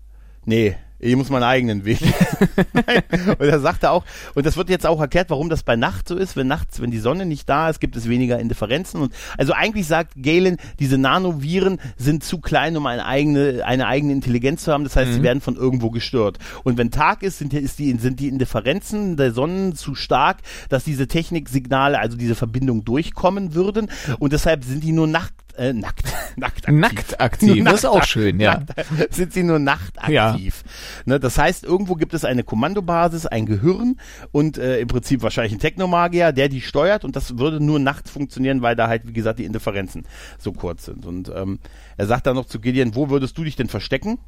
[0.45, 2.01] Nee, ich muss meinen eigenen Weg.
[3.39, 6.17] und er sagte auch, und das wird jetzt auch erklärt, warum das bei Nacht so
[6.17, 6.37] ist.
[6.37, 9.01] Wenn nachts, wenn die Sonne nicht da ist, gibt es weniger Indifferenzen.
[9.01, 14.13] Und also eigentlich sagt Galen, diese Nanoviren sind zu klein, um eine eigene, eine eigene
[14.13, 14.85] Intelligenz zu haben.
[14.85, 15.15] Das heißt, mhm.
[15.15, 16.39] sie werden von irgendwo gestört.
[16.65, 20.39] Und wenn Tag ist, sind, ist die, sind die Indifferenzen der Sonnen zu stark,
[20.69, 23.91] dass diese Techniksignale, also diese Verbindung durchkommen würden.
[24.19, 26.05] Und deshalb sind die nur nacht äh, nackt,
[26.37, 26.81] nackt aktiv.
[26.81, 28.65] Nackt aktiv, das ist auch schön, ja.
[28.77, 30.65] Nackt, sind sie nur nachtaktiv.
[30.65, 30.73] Ja.
[31.05, 33.97] Ne, das heißt, irgendwo gibt es eine Kommandobasis, ein Gehirn
[34.33, 38.11] und äh, im Prinzip wahrscheinlich ein Technomagier, der die steuert und das würde nur nachts
[38.11, 40.07] funktionieren, weil da halt, wie gesagt, die Indifferenzen
[40.39, 41.05] so kurz sind.
[41.05, 41.59] Und ähm,
[41.99, 44.19] er sagt dann noch zu Gideon, wo würdest du dich denn verstecken?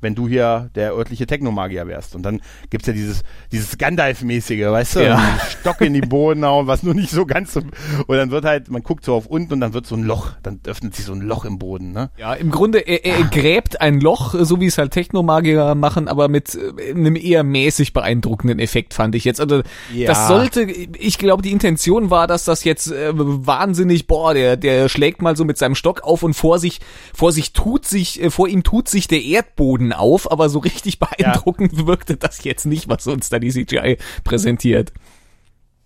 [0.00, 2.14] Wenn du hier der örtliche Technomagier wärst.
[2.14, 2.40] Und dann
[2.70, 3.22] gibt's ja dieses,
[3.52, 5.38] dieses Gandalf-mäßige, weißt du, ja.
[5.60, 8.70] Stock in die Boden hauen, was nur nicht so ganz so, und dann wird halt,
[8.70, 11.12] man guckt so auf unten und dann wird so ein Loch, dann öffnet sich so
[11.12, 12.10] ein Loch im Boden, ne?
[12.16, 16.28] Ja, im Grunde, er, er gräbt ein Loch, so wie es halt Technomagier machen, aber
[16.28, 19.40] mit äh, einem eher mäßig beeindruckenden Effekt, fand ich jetzt.
[19.40, 19.62] Also,
[19.94, 20.06] ja.
[20.06, 24.88] das sollte, ich glaube, die Intention war, dass das jetzt äh, wahnsinnig, boah, der, der
[24.88, 26.80] schlägt mal so mit seinem Stock auf und vor sich,
[27.14, 30.58] vor sich tut sich, äh, vor ihm tut sich der Erdboden Boden auf, aber so
[30.58, 31.86] richtig beeindruckend ja.
[31.86, 34.92] wirkte das jetzt nicht, was uns da die CGI präsentiert.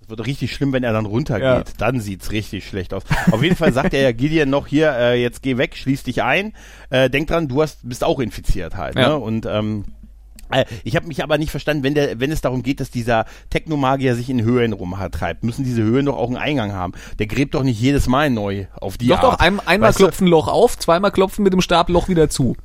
[0.03, 1.44] Es wird richtig schlimm, wenn er dann runtergeht.
[1.68, 1.74] Ja.
[1.78, 3.05] Dann sieht's richtig schlecht aus.
[3.30, 6.22] Auf jeden Fall sagt er ja Gideon noch hier, äh, jetzt geh weg, schließ dich
[6.22, 6.53] ein.
[6.88, 8.96] Äh, denk dran, du hast, bist auch infiziert halt.
[8.96, 9.11] Ja.
[9.11, 9.16] Ne?
[9.18, 9.84] Und ähm,
[10.51, 13.24] äh, ich habe mich aber nicht verstanden, wenn, der, wenn es darum geht, dass dieser
[13.51, 16.92] Technomagier sich in Höhlen rumtreibt, müssen diese Höhlen doch auch einen Eingang haben.
[17.20, 19.24] Der gräbt doch nicht jedes Mal neu auf die doch, Art.
[19.24, 22.28] Doch, doch, ein, einmal weißt klopfen Loch auf, zweimal klopfen mit dem Stab Loch wieder
[22.28, 22.57] zu.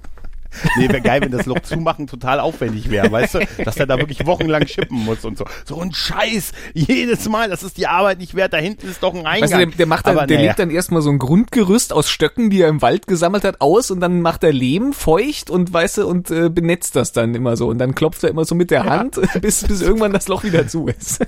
[0.77, 3.39] Nee, wäre geil, wenn das Loch zumachen total aufwendig wäre, weißt du?
[3.63, 5.45] Dass er da wirklich wochenlang schippen muss und so.
[5.65, 6.51] So ein Scheiß.
[6.73, 8.53] Jedes Mal, das ist die Arbeit nicht wert.
[8.53, 9.41] Da hinten ist doch ein Eingang.
[9.41, 10.41] Weißt du, der, der macht dann, der naja.
[10.41, 13.91] legt dann erstmal so ein Grundgerüst aus Stöcken, die er im Wald gesammelt hat, aus
[13.91, 17.57] und dann macht er Lehm feucht und weißt du, und äh, benetzt das dann immer
[17.57, 17.67] so.
[17.67, 19.39] Und dann klopft er immer so mit der Hand, ja.
[19.41, 21.25] bis, bis irgendwann das Loch wieder zu ist.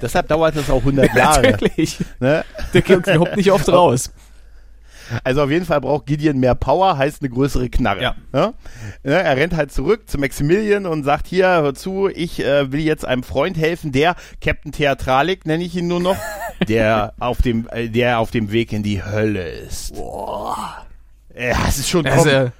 [0.00, 1.42] Deshalb dauert das auch 100 Jahre.
[1.52, 1.98] Natürlich.
[2.20, 2.44] Ne?
[2.72, 4.10] Der kommt nicht oft raus.
[5.22, 8.02] Also auf jeden Fall braucht Gideon mehr Power, heißt eine größere Knarre.
[8.02, 8.14] Ja.
[8.32, 8.54] ja?
[9.02, 13.04] er rennt halt zurück zu Maximilian und sagt, hier, hör zu, ich äh, will jetzt
[13.04, 16.16] einem Freund helfen, der, Captain Theatralik nenne ich ihn nur noch,
[16.68, 19.94] der auf dem, äh, der auf dem Weg in die Hölle ist.
[19.94, 20.86] Boah.
[21.36, 22.06] Ja, es ist schon...
[22.06, 22.52] Also, komm,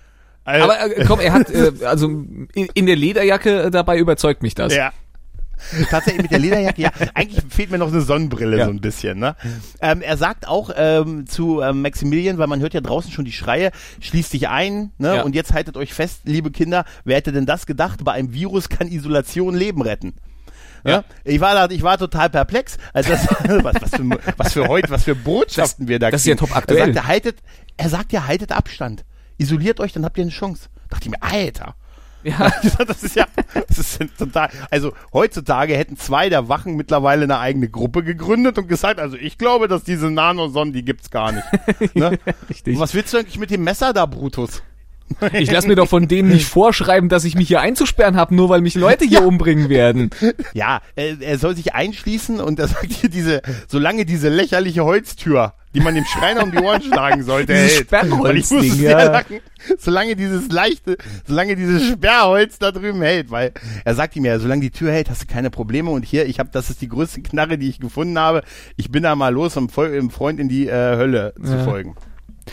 [0.45, 4.55] also, aber äh, komm, er hat, äh, also in, in der Lederjacke, dabei überzeugt mich
[4.55, 4.75] das.
[4.75, 4.93] Ja,
[5.91, 6.91] Tatsächlich mit der Lederjacke, ja.
[7.15, 8.65] Eigentlich fehlt mir noch eine Sonnenbrille ja.
[8.67, 9.19] so ein bisschen.
[9.19, 9.37] Ne?
[9.81, 13.33] Ähm, er sagt auch ähm, zu ähm, Maximilian, weil man hört ja draußen schon die
[13.33, 15.17] Schreie, schließt dich ein ne?
[15.17, 15.23] Ja.
[15.23, 18.05] und jetzt haltet euch fest, liebe Kinder, wer hätte denn das gedacht?
[18.05, 20.15] Bei einem Virus kann Isolation Leben retten.
[20.87, 21.05] Ja.
[21.25, 23.27] Ich war da, ich war total perplex, als das,
[23.63, 26.35] was, was, für, was für heute, was für Botschaften das, wir da Das ist ja
[26.35, 26.89] top aktuell.
[26.89, 27.37] Er sagt, haltet,
[27.77, 29.05] er sagt ja, haltet Abstand.
[29.39, 30.69] Isoliert euch, dann habt ihr eine Chance.
[30.91, 31.75] dachte ich mir, Alter.
[32.39, 32.51] Ja.
[32.87, 33.27] das ist ja,
[33.69, 38.67] das ist total, also heutzutage hätten zwei der Wachen mittlerweile eine eigene Gruppe gegründet und
[38.67, 41.95] gesagt, also ich glaube, dass diese Nanosonnen, die gibt's gar nicht.
[41.95, 42.19] Ne?
[42.49, 42.75] Richtig.
[42.75, 44.63] Und was willst du eigentlich mit dem Messer da, Brutus?
[45.33, 48.49] Ich lasse mir doch von denen nicht vorschreiben, dass ich mich hier einzusperren habe, nur
[48.49, 49.27] weil mich Leute hier ja.
[49.27, 50.11] umbringen werden.
[50.53, 55.55] Ja, er, er soll sich einschließen und er sagt hier diese, solange diese lächerliche Holztür,
[55.75, 57.91] die man dem Schreiner um die Ohren schlagen sollte, hält.
[57.91, 59.05] Weil ich muss ja.
[59.05, 59.41] lachen,
[59.79, 60.97] solange dieses leichte,
[61.27, 63.53] solange dieses Sperrholz da drüben hält, weil
[63.85, 66.39] er sagt ihm ja, solange die Tür hält, hast du keine Probleme und hier, ich
[66.39, 68.43] habe, das ist die größte Knarre, die ich gefunden habe.
[68.77, 71.65] Ich bin da mal los, um dem Freund in die äh, Hölle zu ja.
[71.65, 71.95] folgen.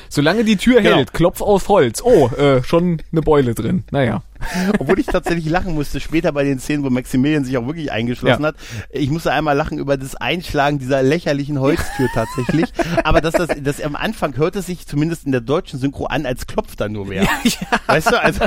[0.09, 0.97] Solange die Tür genau.
[0.97, 2.01] hält, klopf auf Holz.
[2.03, 3.83] Oh, äh, schon eine Beule drin.
[3.91, 4.23] Naja.
[4.79, 8.41] Obwohl ich tatsächlich lachen musste später bei den Szenen, wo Maximilian sich auch wirklich eingeschlossen
[8.41, 8.47] ja.
[8.49, 8.55] hat.
[8.89, 12.71] Ich musste einmal lachen über das Einschlagen dieser lächerlichen Holztür tatsächlich.
[13.03, 16.25] Aber dass das, das am Anfang hört es sich zumindest in der deutschen Synchro an,
[16.25, 17.27] als klopft da nur wer.
[17.43, 17.79] Ja.
[17.87, 18.43] Weißt du, also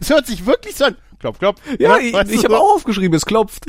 [0.00, 0.96] es hört sich wirklich so an.
[1.24, 1.62] Klopf, klopf.
[1.78, 3.64] Ja, ich, ich habe auch aufgeschrieben, es klopft.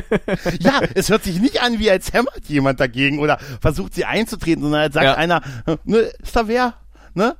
[0.58, 4.64] ja, es hört sich nicht an, wie als hämmert jemand dagegen oder versucht sie einzutreten,
[4.64, 5.14] sondern als sagt ja.
[5.14, 5.40] einer,
[5.84, 6.74] ne, ist da wer?
[7.14, 7.36] Ne?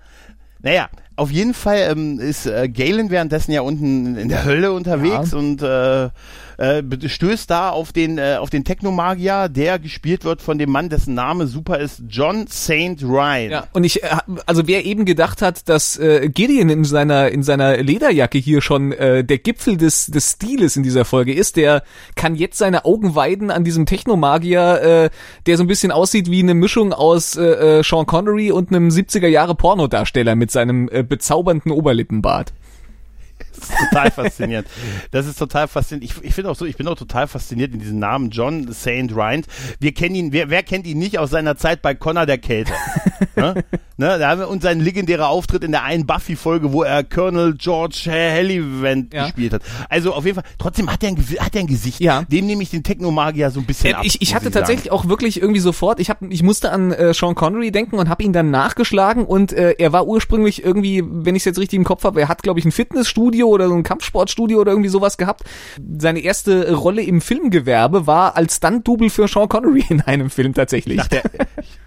[0.61, 5.33] Naja, auf jeden Fall ähm, ist äh, Galen währenddessen ja unten in der Hölle unterwegs
[5.33, 5.39] ja.
[5.39, 6.11] und äh,
[6.59, 10.89] äh, stößt da auf den, äh, auf den Technomagier, der gespielt wird von dem Mann,
[10.89, 13.03] dessen Name super ist, John St.
[13.03, 13.51] Ryan.
[13.51, 14.09] Ja, und ich, äh,
[14.45, 18.93] also wer eben gedacht hat, dass äh, Gideon in seiner, in seiner Lederjacke hier schon
[18.93, 21.85] äh, der Gipfel des, des Stiles in dieser Folge ist, der
[22.17, 25.11] kann jetzt seine Augen weiden an diesem Technomagier, äh,
[25.47, 28.89] der so ein bisschen aussieht wie eine Mischung aus äh, äh Sean Connery und einem
[28.89, 32.53] 70er Jahre Pornodarsteller mit seinem äh, bezaubernden Oberlippenbart.
[33.59, 34.69] Das ist total faszinierend.
[35.11, 36.11] Das ist total faszinierend.
[36.11, 39.15] Ich, ich finde auch so, ich bin auch total fasziniert in diesem Namen John St.
[39.15, 39.47] Rind.
[39.81, 42.73] Wir kennen ihn, wer, wer kennt ihn nicht aus seiner Zeit bei Connor der Kälte?
[43.37, 43.65] ne?
[43.99, 44.17] Ne?
[44.17, 48.05] Da haben wir uns seinen legendärer Auftritt in der einen Buffy-Folge, wo er Colonel George
[48.05, 49.25] Hellivent ja.
[49.25, 49.63] gespielt hat.
[49.89, 51.99] Also auf jeden Fall, trotzdem hat er ein, hat er ein Gesicht.
[52.01, 52.23] Ja.
[52.23, 54.03] Dem nehme ich den Technomagier so ein bisschen ab.
[54.05, 54.97] Ich, ich hatte tatsächlich sagen.
[54.97, 58.23] auch wirklich irgendwie sofort, ich, hab, ich musste an äh, Sean Connery denken und habe
[58.23, 61.85] ihn dann nachgeschlagen und äh, er war ursprünglich irgendwie, wenn ich es jetzt richtig im
[61.85, 65.17] Kopf habe, er hat glaube ich ein Fitnessstudio oder so ein Kampfsportstudio oder irgendwie sowas
[65.17, 65.43] gehabt.
[65.99, 70.99] Seine erste Rolle im Filmgewerbe war als Stunt-Double für Sean Connery in einem Film tatsächlich.
[70.99, 71.31] Ich dachte,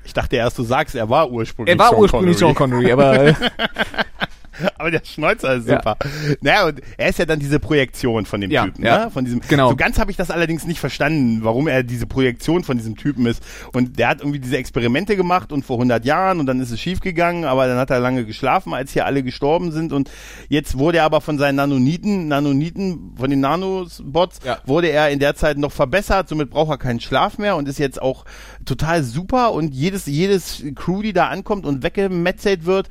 [0.04, 2.54] ich dachte erst, du sagst, er war ursprünglich Er war Sean ursprünglich Connery.
[2.54, 3.34] Sean Connery, aber äh,
[4.78, 5.98] Aber der Schnäuzer ist super.
[6.04, 6.36] Ja.
[6.42, 9.06] Naja, und er ist ja dann diese Projektion von dem ja, Typen, ja.
[9.06, 9.12] ne?
[9.12, 9.42] Von diesem.
[9.42, 9.70] Genau.
[9.70, 13.26] So ganz habe ich das allerdings nicht verstanden, warum er diese Projektion von diesem Typen
[13.26, 13.44] ist.
[13.74, 16.80] Und der hat irgendwie diese Experimente gemacht und vor 100 Jahren und dann ist es
[16.80, 20.10] schiefgegangen, aber dann hat er lange geschlafen, als hier alle gestorben sind und
[20.50, 24.60] jetzt wurde er aber von seinen Nanoniten, Nanoniten, von den Nanobots, ja.
[24.66, 27.80] wurde er in der Zeit noch verbessert, somit braucht er keinen Schlaf mehr und ist
[27.80, 28.26] jetzt auch
[28.66, 32.90] total super und jedes, jedes Crew, die da ankommt und weggemetzelt wird,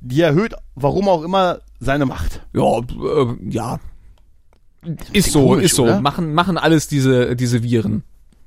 [0.00, 2.42] die erhöht, warum auch immer, seine Macht.
[2.52, 3.80] Ja, äh, ja.
[5.12, 5.84] Ist so, komisch, ist so.
[5.84, 6.00] Oder?
[6.00, 8.04] Machen, machen alles diese, diese Viren.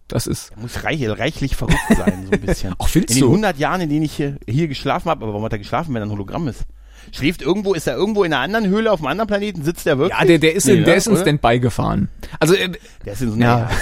[0.07, 0.55] Das ist.
[0.57, 2.75] Muss reich, reichlich verrückt sein, so ein bisschen.
[2.79, 5.45] Ach, findest in den 100 Jahren, in denen ich hier, hier geschlafen habe, aber warum
[5.45, 6.63] hat er geschlafen, wenn er ein Hologramm ist?
[7.11, 9.97] Schläft irgendwo, ist er irgendwo in einer anderen Höhle auf einem anderen Planeten, sitzt er
[9.97, 10.17] wirklich?
[10.17, 12.09] Ja, der, der ist, in, nee, der ist in Standby gefahren.
[12.39, 12.69] Also, äh,
[13.05, 13.69] der ist in so ja.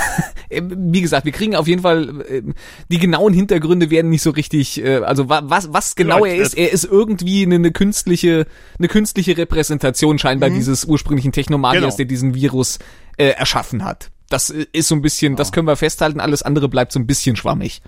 [0.49, 2.41] Äh, wie gesagt, wir kriegen auf jeden Fall, äh,
[2.89, 6.71] die genauen Hintergründe werden nicht so richtig, äh, also was, was genau er ist, er
[6.71, 8.47] ist irgendwie eine, eine künstliche,
[8.77, 10.55] eine künstliche Repräsentation scheinbar mhm.
[10.55, 11.97] dieses ursprünglichen Technomagiers, genau.
[11.97, 12.79] der diesen Virus
[13.17, 14.09] äh, erschaffen hat.
[14.29, 15.37] Das äh, ist so ein bisschen, oh.
[15.37, 17.81] das können wir festhalten, alles andere bleibt so ein bisschen schwammig.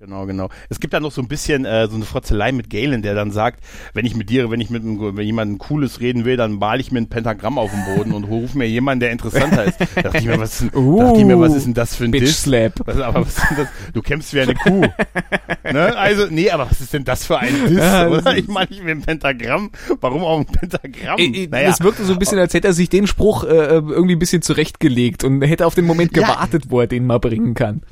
[0.00, 0.48] Genau, genau.
[0.68, 3.32] Es gibt da noch so ein bisschen äh, so eine Frotzelei mit Galen, der dann
[3.32, 6.52] sagt, wenn ich mit dir, wenn ich mit einem, wenn jemandem Cooles reden will, dann
[6.52, 9.80] mal ich mir ein Pentagramm auf den Boden und ruf mir jemanden, der interessanter ist.
[9.96, 12.04] Da dachte ich mir, was ist, uh, dachte ich mir, was ist denn das für
[12.04, 12.42] ein Bitch Diss?
[12.42, 12.74] Slap.
[12.84, 13.68] Was, aber was ist denn das?
[13.92, 14.82] Du kämpfst wie eine Kuh.
[15.64, 15.96] ne?
[15.96, 18.36] Also, nee, aber was ist denn das für ein Diss, oder?
[18.36, 19.72] Ich meine, ich will ein Pentagramm.
[20.00, 21.18] Warum auch ein Pentagramm?
[21.18, 21.70] Äh, naja.
[21.70, 24.42] Es wirkte so ein bisschen, als hätte er sich den Spruch äh, irgendwie ein bisschen
[24.42, 26.70] zurechtgelegt und hätte auf den Moment gewartet, ja.
[26.70, 27.82] wo er den mal bringen kann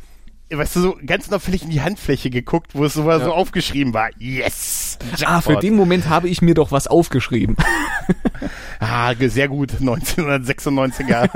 [0.50, 3.18] weißt du, so ganz unauffällig in die Handfläche geguckt, wo es so, ja.
[3.18, 4.10] so aufgeschrieben war.
[4.18, 4.98] Yes!
[5.16, 5.28] Jackpot.
[5.28, 7.56] Ah, für den Moment habe ich mir doch was aufgeschrieben.
[8.80, 11.28] ah, sehr gut, 1996er.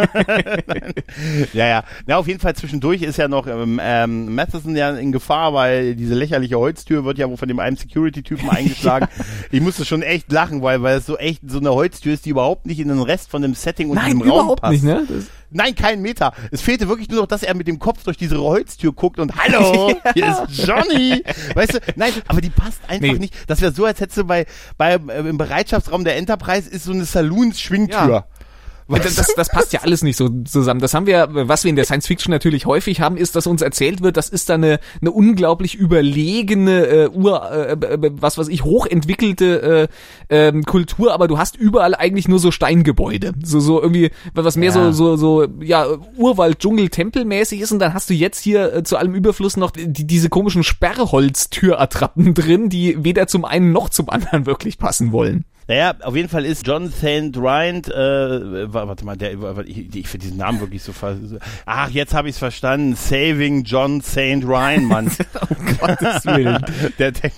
[1.53, 1.85] ja, ja.
[2.07, 5.97] Na, auf jeden Fall zwischendurch ist ja noch ähm, ähm, Matheson ja in Gefahr, weil
[5.97, 9.09] diese lächerliche Holztür wird ja wohl von dem einen Security-Typen eingeschlagen.
[9.19, 9.25] ja.
[9.51, 12.31] Ich musste schon echt lachen, weil, weil es so echt so eine Holztür ist, die
[12.31, 14.73] überhaupt nicht in den Rest von dem Setting und Nein, dem Raum passt.
[14.73, 15.05] Nicht, ne?
[15.09, 16.33] Das Nein, kein Meter.
[16.51, 19.35] Es fehlte wirklich nur noch, dass er mit dem Kopf durch diese Holztür guckt und
[19.37, 21.23] Hallo, hier ist Johnny.
[21.55, 23.19] Weißt du, nein, aber die passt einfach nee.
[23.19, 23.35] nicht.
[23.49, 24.47] Das wäre so, als hättest du bei,
[24.79, 28.09] bei äh, im Bereitschaftsraum der Enterprise ist so eine Saloons-Schwingtür.
[28.09, 28.27] Ja.
[28.99, 30.81] Das, das, das passt ja alles nicht so zusammen.
[30.81, 33.63] Das haben wir, was wir in der Science Fiction natürlich häufig haben, ist, dass uns
[33.63, 38.49] erzählt wird, das ist da eine, eine unglaublich überlegene, äh, Ur, äh, äh was weiß
[38.49, 39.89] ich, hochentwickelte
[40.29, 43.33] äh, äh, Kultur, aber du hast überall eigentlich nur so Steingebäude.
[43.45, 44.93] So, so irgendwie, was mehr ja.
[44.93, 45.87] so, so, so, ja,
[46.17, 49.71] Urwald, Dschungel, Tempelmäßig ist und dann hast du jetzt hier äh, zu allem Überfluss noch
[49.71, 55.45] die, diese komischen Sperrholztürattrappen drin, die weder zum einen noch zum anderen wirklich passen wollen.
[55.71, 57.37] Naja, auf jeden Fall ist John St.
[57.37, 59.35] Rind, äh, warte mal, der,
[59.67, 60.91] ich, ich finde diesen Namen wirklich so,
[61.65, 64.43] ach, jetzt habe ich es verstanden, Saving John St.
[64.45, 65.13] Ryan, Mann.
[65.41, 66.59] oh Gottes Willen.
[66.99, 67.31] der, Te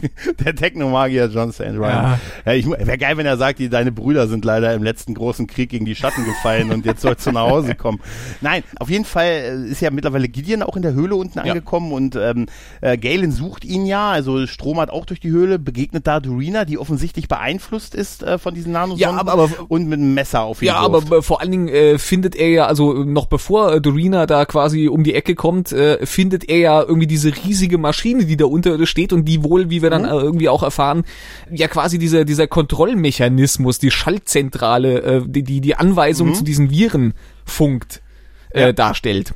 [0.42, 1.74] der Technomagier John St.
[1.74, 2.18] Ryan.
[2.46, 2.54] Ja.
[2.54, 5.68] Ja, wäre geil, wenn er sagt, die, deine Brüder sind leider im letzten großen Krieg
[5.68, 8.00] gegen die Schatten gefallen und jetzt sollst du nach Hause kommen.
[8.40, 11.44] Nein, auf jeden Fall äh, ist ja mittlerweile Gideon auch in der Höhle unten ja.
[11.44, 12.46] angekommen und ähm,
[12.80, 16.64] äh, Galen sucht ihn ja, also Strom hat auch durch die Höhle, begegnet da Dorina,
[16.64, 20.42] die offensichtlich beeinflusst ist äh, von diesen Nanosonden ja, aber, aber, und mit einem Messer
[20.42, 21.12] auf ihn Ja, wirft.
[21.12, 24.88] aber vor allen Dingen äh, findet er ja, also noch bevor äh, Dorina da quasi
[24.88, 28.84] um die Ecke kommt, äh, findet er ja irgendwie diese riesige Maschine, die da unter
[28.86, 30.08] steht und die wohl, wie wir dann mhm.
[30.08, 31.04] äh, irgendwie auch erfahren,
[31.50, 36.34] ja quasi dieser dieser Kontrollmechanismus, die Schaltzentrale, äh, die die, die Anweisung mhm.
[36.34, 37.14] zu diesen Viren
[37.44, 38.02] funkt,
[38.50, 38.72] äh, ja.
[38.72, 39.34] darstellt.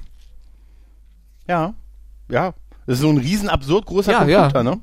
[1.48, 1.74] Ja,
[2.30, 2.54] ja.
[2.86, 4.62] Das ist so ein riesen absurd großer ja, Computer, ja.
[4.62, 4.80] ne?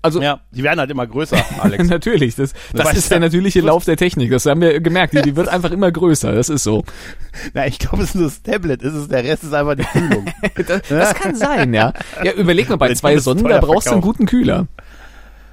[0.00, 1.84] Also, ja, die werden halt immer größer, Alex.
[1.88, 4.30] Natürlich, das, das, das ist der natürliche Lauf der Technik.
[4.30, 5.12] Das haben wir gemerkt.
[5.12, 6.32] Die, die wird einfach immer größer.
[6.32, 6.84] Das ist so.
[7.54, 8.82] Na, ich glaube, es ist nur das Tablet.
[8.82, 10.26] Ist es, der Rest ist einfach die Kühlung.
[10.54, 11.92] das, das kann sein, ja.
[12.22, 14.68] Ja, überleg mal, bei zwei Sonnen, da brauchst du einen guten Kühler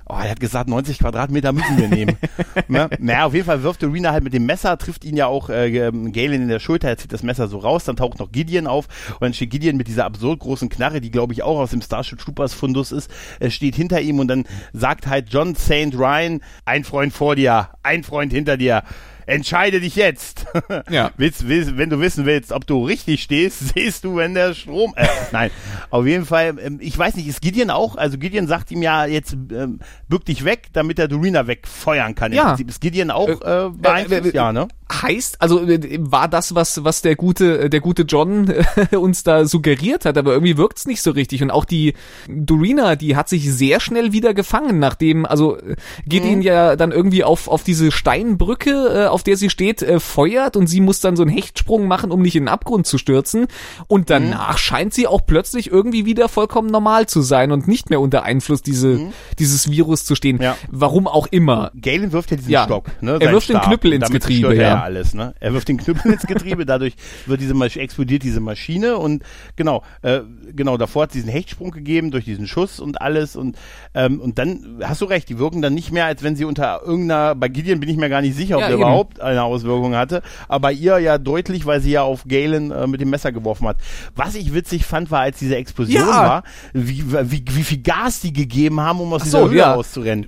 [0.08, 2.18] oh, er hat gesagt, 90 Quadratmeter müssen wir nehmen.
[2.68, 2.89] ne?
[2.99, 5.68] Naja, auf jeden Fall wirft Arena halt mit dem Messer, trifft ihn ja auch äh,
[5.68, 8.68] ähm, Galen in der Schulter, er zieht das Messer so raus, dann taucht noch Gideon
[8.68, 11.72] auf und dann steht Gideon mit dieser absurd großen Knarre, die glaube ich auch aus
[11.72, 15.95] dem Starship Troopers Fundus ist, äh, steht hinter ihm und dann sagt halt John St.
[15.95, 18.84] Ryan, ein Freund vor dir, ein Freund hinter dir
[19.26, 20.45] entscheide dich jetzt.
[20.89, 21.11] Ja.
[21.17, 24.93] willst, willst, wenn du wissen willst, ob du richtig stehst, siehst du, wenn der Strom.
[24.95, 25.51] Äh, nein,
[25.89, 26.55] auf jeden Fall.
[26.59, 27.95] Ähm, ich weiß nicht, ist Gideon auch?
[27.95, 32.34] Also Gideon sagt ihm ja jetzt ähm, bück dich weg, damit der Durina wegfeuern kann.
[32.34, 32.55] Ja.
[32.55, 34.26] Ist Gideon auch äh, äh beeinflusst?
[34.26, 34.67] Äh, äh, ja, ne?
[34.92, 38.54] Heißt, also äh, war das was, was der gute, der gute John
[38.92, 41.42] uns da suggeriert hat, aber irgendwie wirkt's nicht so richtig.
[41.42, 41.94] Und auch die
[42.28, 45.58] Durina, die hat sich sehr schnell wieder gefangen, nachdem, also
[46.06, 46.42] Gideon mhm.
[46.42, 50.82] ja dann irgendwie auf auf diese Steinbrücke auf der sie steht, äh, feuert und sie
[50.82, 53.48] muss dann so einen Hechtsprung machen, um nicht in den Abgrund zu stürzen.
[53.88, 54.58] Und danach mhm.
[54.58, 58.62] scheint sie auch plötzlich irgendwie wieder vollkommen normal zu sein und nicht mehr unter Einfluss
[58.62, 59.14] diese, mhm.
[59.40, 60.42] dieses Virus zu stehen.
[60.42, 60.58] Ja.
[60.70, 61.72] Warum auch immer.
[61.80, 62.66] Galen wirft ja diesen ja.
[62.66, 62.86] Stock.
[63.02, 64.56] Ne, er wirft den Knüppel ins Getriebe.
[64.56, 64.74] Ja.
[64.76, 65.13] Ja alles.
[65.13, 65.34] Ne?
[65.39, 66.95] Er wirft den Knüppel ins Getriebe, dadurch
[67.26, 69.23] wird diese explodiert diese Maschine und
[69.55, 70.21] genau, äh,
[70.53, 73.57] genau davor hat sie diesen Hechtsprung gegeben durch diesen Schuss und alles und
[73.93, 76.82] ähm, und dann hast du recht, die wirken dann nicht mehr, als wenn sie unter
[76.84, 77.36] irgendeiner.
[77.36, 78.84] Bei Gideon bin ich mir gar nicht sicher, ob ja, der eben.
[78.84, 80.21] überhaupt eine Auswirkung hatte.
[80.47, 83.78] Aber ihr ja deutlich, weil sie ja auf Galen äh, mit dem Messer geworfen hat.
[84.15, 86.07] Was ich witzig fand, war, als diese Explosion ja.
[86.07, 89.59] war, wie, wie, wie viel Gas die gegeben haben, um aus Ach dieser so, Höhle
[89.59, 89.76] ja.
[89.76, 90.28] auszurennen.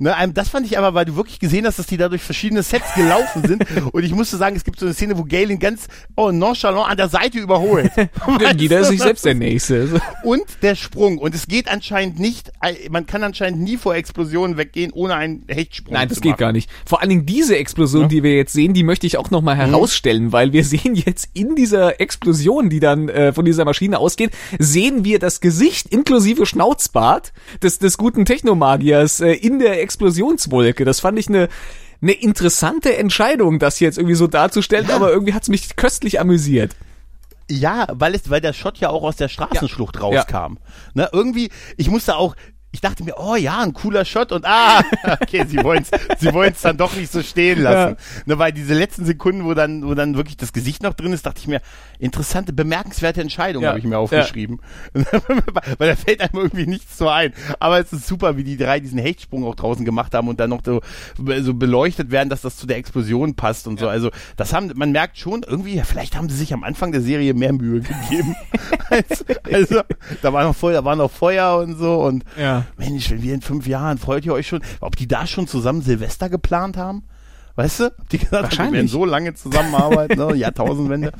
[0.00, 2.62] Ne, das fand ich aber, weil du wirklich gesehen hast, dass die da durch verschiedene
[2.62, 3.64] Sets gelaufen sind.
[3.92, 6.96] und ich musste sagen, es gibt so eine Szene, wo Galen ganz oh, nonchalant an
[6.96, 7.90] der Seite überholt.
[8.56, 10.00] Jeder ist sich selbst der Nächste.
[10.22, 11.18] Und der Sprung.
[11.18, 12.52] Und es geht anscheinend nicht,
[12.90, 16.70] man kann anscheinend nie vor Explosionen weggehen, ohne einen Hechtsprung Nein, das geht gar nicht.
[16.86, 18.08] Vor allen Dingen diese Explosion, ja.
[18.08, 19.70] die wir jetzt sehen, die möchte ich auch nochmal mhm.
[19.70, 20.32] herausstellen, mhm.
[20.32, 25.04] weil wir sehen jetzt in dieser Explosion, die dann äh, von dieser Maschine ausgeht, sehen
[25.04, 27.32] wir das Gesicht inklusive Schnauzbart
[27.62, 30.84] des, des guten Technomagiers äh, in der Explosionswolke.
[30.84, 31.48] Das fand ich eine
[32.00, 34.94] eine interessante Entscheidung, das jetzt irgendwie so darzustellen, ja.
[34.94, 36.76] aber irgendwie hat's mich köstlich amüsiert.
[37.50, 40.02] Ja, weil es, weil der Shot ja auch aus der Straßenschlucht ja.
[40.02, 40.34] rauskam.
[40.34, 40.56] Ja.
[40.94, 42.36] Ne, irgendwie, ich musste auch,
[42.70, 44.82] ich dachte mir, oh ja, ein cooler Shot und ah,
[45.22, 47.96] okay, sie wollen es sie wollen's dann doch nicht so stehen lassen.
[47.98, 48.22] Ja.
[48.26, 51.24] Ne, weil diese letzten Sekunden, wo dann, wo dann wirklich das Gesicht noch drin ist,
[51.24, 51.62] dachte ich mir,
[51.98, 53.70] interessante, bemerkenswerte Entscheidung ja.
[53.70, 54.60] habe ich mir aufgeschrieben.
[54.94, 55.02] Ja.
[55.78, 57.32] weil da fällt einem irgendwie nichts so ein.
[57.58, 60.50] Aber es ist super, wie die drei diesen Hechtsprung auch draußen gemacht haben und dann
[60.50, 60.82] noch so,
[61.40, 63.88] so beleuchtet werden, dass das zu der Explosion passt und so.
[63.88, 67.32] Also das haben, man merkt schon, irgendwie, vielleicht haben sie sich am Anfang der Serie
[67.32, 68.36] mehr Mühe gegeben.
[68.90, 69.80] also, also,
[70.20, 72.57] da war noch Feuer, da war noch Feuer und so und ja.
[72.76, 75.82] Mensch, wenn wir in fünf Jahren, freut ihr euch schon, ob die da schon zusammen
[75.82, 77.02] Silvester geplant haben?
[77.58, 77.92] Weißt du?
[78.12, 80.36] Die gesagt haben, wir werden so lange zusammenarbeiten, ne?
[80.36, 81.10] Jahrtausendwende.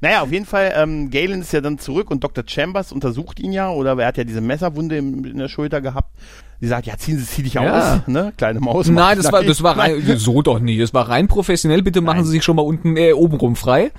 [0.00, 2.44] Naja, auf jeden Fall, ähm, Galen ist ja dann zurück und Dr.
[2.46, 6.08] Chambers untersucht ihn ja, oder er hat ja diese Messerwunde im, in der Schulter gehabt.
[6.62, 7.96] Die sagt, ja, ziehen Sie, zieh dich ja.
[7.96, 8.32] aus, ne?
[8.38, 8.88] Kleine Maus.
[8.88, 10.80] Nein, das war, das war rein, so doch nicht.
[10.80, 11.82] Das war rein professionell.
[11.82, 12.24] Bitte machen Nein.
[12.24, 13.92] Sie sich schon mal unten, äh, oben rum frei.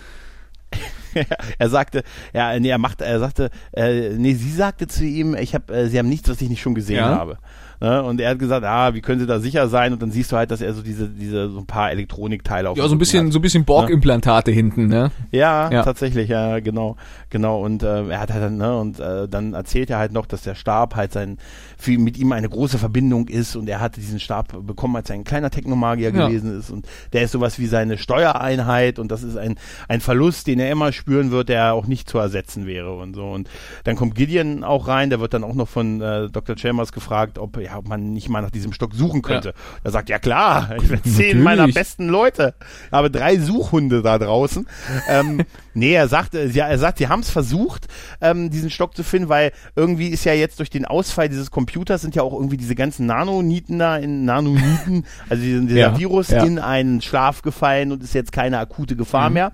[1.58, 2.04] er sagte,
[2.34, 5.88] ja, nee, er machte, er sagte, äh, nee, sie sagte zu ihm, ich habe, äh,
[5.88, 7.10] sie haben nichts, was ich nicht schon gesehen ja.
[7.10, 7.38] habe.
[7.84, 8.02] Ne?
[8.02, 9.92] Und er hat gesagt, ah, wie können sie da sicher sein?
[9.92, 12.78] Und dann siehst du halt, dass er so diese, diese, so ein paar Elektronikteile auf
[12.78, 13.34] Ja, so ein bisschen, hat.
[13.34, 14.56] so ein bisschen Borg-Implantate ne?
[14.56, 15.12] hinten, ne?
[15.32, 16.96] Ja, ja, tatsächlich, ja, genau,
[17.30, 17.62] genau.
[17.62, 20.44] Und äh, er hat halt dann, ne, und äh, dann erzählt er halt noch, dass
[20.44, 21.38] der Stab halt sein,
[21.78, 25.16] für, mit ihm eine große Verbindung ist und er hatte diesen Stab bekommen, als er
[25.16, 26.28] ein kleiner Technomagier ja.
[26.28, 29.56] gewesen ist und der ist sowas wie seine Steuereinheit und das ist ein,
[29.90, 33.30] ein Verlust, den er immer spüren wird, der auch nicht zu ersetzen wäre und so.
[33.30, 33.50] Und
[33.84, 36.58] dann kommt Gideon auch rein, der wird dann auch noch von äh, Dr.
[36.58, 39.50] Chambers gefragt, ob, ja, ob man nicht mal nach diesem Stock suchen könnte.
[39.50, 39.54] Ja.
[39.84, 42.56] Er sagt, ja klar, ich bin zehn meiner besten Leute.
[42.86, 44.66] Ich habe drei Suchhunde da draußen.
[45.10, 45.44] ähm,
[45.74, 47.88] nee, er sagt, äh, ja, er sagt, sie haben es versucht,
[48.22, 52.02] ähm, diesen Stock zu finden, weil irgendwie ist ja jetzt durch den Ausfall dieses Computers
[52.02, 56.30] sind ja auch irgendwie diese ganzen Nanoniten da in Nanoniten, also dieser, dieser ja, Virus
[56.30, 56.44] ja.
[56.44, 59.34] in einen Schlaf gefallen und ist jetzt keine akute Gefahr mhm.
[59.34, 59.52] mehr.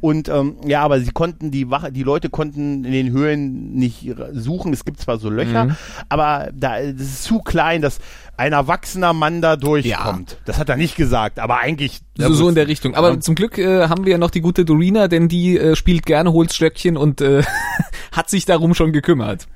[0.00, 4.12] Und ähm, ja, aber sie konnten die Wache, die Leute konnten in den Höhlen nicht
[4.32, 4.72] suchen.
[4.72, 5.76] Es gibt zwar so Löcher, mhm.
[6.08, 7.98] aber da das ist zu klein, dass
[8.36, 10.30] ein erwachsener Mann da durchkommt.
[10.32, 10.36] Ja.
[10.44, 12.00] Das hat er nicht gesagt, aber eigentlich.
[12.16, 12.94] So, so in der Richtung.
[12.94, 13.20] Aber ja.
[13.20, 16.32] zum Glück äh, haben wir ja noch die gute Dorina, denn die äh, spielt gerne
[16.32, 17.42] Holzstöckchen und äh,
[18.12, 19.46] hat sich darum schon gekümmert.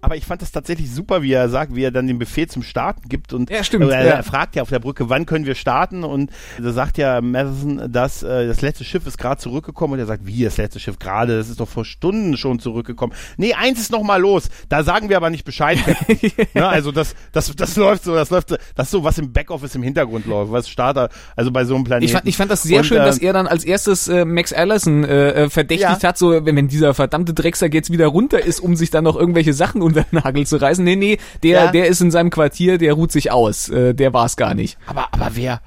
[0.00, 2.62] Aber ich fand das tatsächlich super, wie er sagt, wie er dann den Befehl zum
[2.62, 5.56] Starten gibt und ja, stimmt, er, er fragt ja auf der Brücke, wann können wir
[5.56, 6.30] starten und
[6.62, 10.24] da sagt ja Madison, dass äh, das letzte Schiff ist gerade zurückgekommen und er sagt,
[10.24, 13.12] wie das letzte Schiff gerade, das ist doch vor Stunden schon zurückgekommen.
[13.38, 14.48] Nee, eins ist noch mal los.
[14.68, 15.78] Da sagen wir aber nicht Bescheid.
[16.54, 19.32] ne, also das, das, das läuft so, das läuft so, das ist so was im
[19.32, 22.04] Backoffice im Hintergrund läuft, was Starter, also bei so einem Planeten.
[22.04, 24.24] Ich fand, ich fand das sehr und, schön, äh, dass er dann als erstes äh,
[24.24, 26.08] Max Allison äh, äh verdächtigt ja.
[26.08, 29.16] hat, so wenn, wenn dieser verdammte Drecksack jetzt wieder runter ist, um sich dann noch
[29.16, 30.84] irgendwelche Sachen unter den Nagel zu reißen.
[30.84, 31.70] Nee, nee, der, ja.
[31.70, 33.68] der ist in seinem Quartier, der ruht sich aus.
[33.68, 34.78] Äh, der war es gar nicht.
[34.86, 35.60] Aber, aber wer,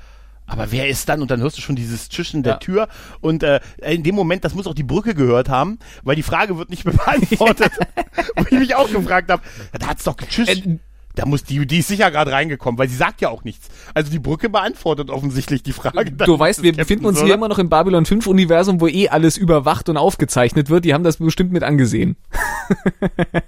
[0.52, 1.22] aber wer ist dann?
[1.22, 2.60] Und dann hörst du schon dieses Zischen der ja.
[2.60, 2.88] Tür.
[3.22, 6.58] Und äh, in dem Moment, das muss auch die Brücke gehört haben, weil die Frage
[6.58, 7.72] wird nicht mehr beantwortet.
[8.36, 9.42] Wo ich mich auch gefragt habe,
[9.78, 10.66] da hat's doch geschischt.
[10.66, 10.78] Äh,
[11.16, 13.68] da muss die, die ist sicher gerade reingekommen, weil sie sagt ja auch nichts.
[13.94, 16.12] Also die Brücke beantwortet offensichtlich die Frage.
[16.12, 19.38] Du weißt, wir befinden uns hier immer noch im Babylon 5 Universum, wo eh alles
[19.38, 20.86] überwacht und aufgezeichnet wird.
[20.86, 22.16] Die haben das bestimmt mit angesehen.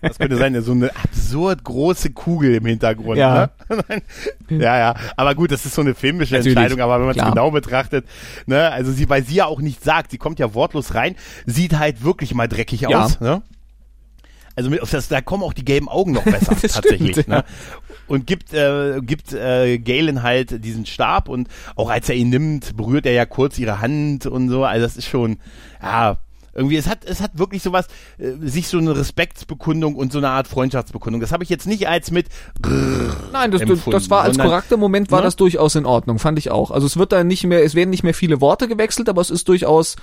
[0.01, 3.17] Das könnte sein, so eine absurd große Kugel im Hintergrund.
[3.17, 4.01] Ja, ne?
[4.49, 4.95] ja, ja.
[5.15, 8.05] Aber gut, das ist so eine filmische Natürlich, Entscheidung, aber wenn man es genau betrachtet,
[8.45, 11.15] ne, also sie, weil sie ja auch nichts sagt, sie kommt ja wortlos rein,
[11.45, 13.03] sieht halt wirklich mal dreckig ja.
[13.03, 13.41] aus, ne?
[14.55, 17.11] Also mit, das, da kommen auch die gelben Augen noch besser tatsächlich.
[17.11, 17.35] Stimmt, ne?
[17.37, 17.43] Ja.
[18.07, 22.75] Und gibt, äh, gibt äh, Galen halt diesen Stab und auch als er ihn nimmt,
[22.75, 24.65] berührt er ja kurz ihre Hand und so.
[24.65, 25.37] Also das ist schon,
[25.81, 26.17] ja,
[26.53, 27.87] irgendwie, es hat, es hat wirklich sowas,
[28.17, 31.21] äh, sich so eine Respektsbekundung und so eine Art Freundschaftsbekundung.
[31.21, 32.27] Das habe ich jetzt nicht als mit.
[33.31, 35.25] Nein, das, das war als korrekter Moment war ne?
[35.25, 36.71] das durchaus in Ordnung, fand ich auch.
[36.71, 39.29] Also es wird da nicht mehr, es werden nicht mehr viele Worte gewechselt, aber es
[39.29, 39.95] ist durchaus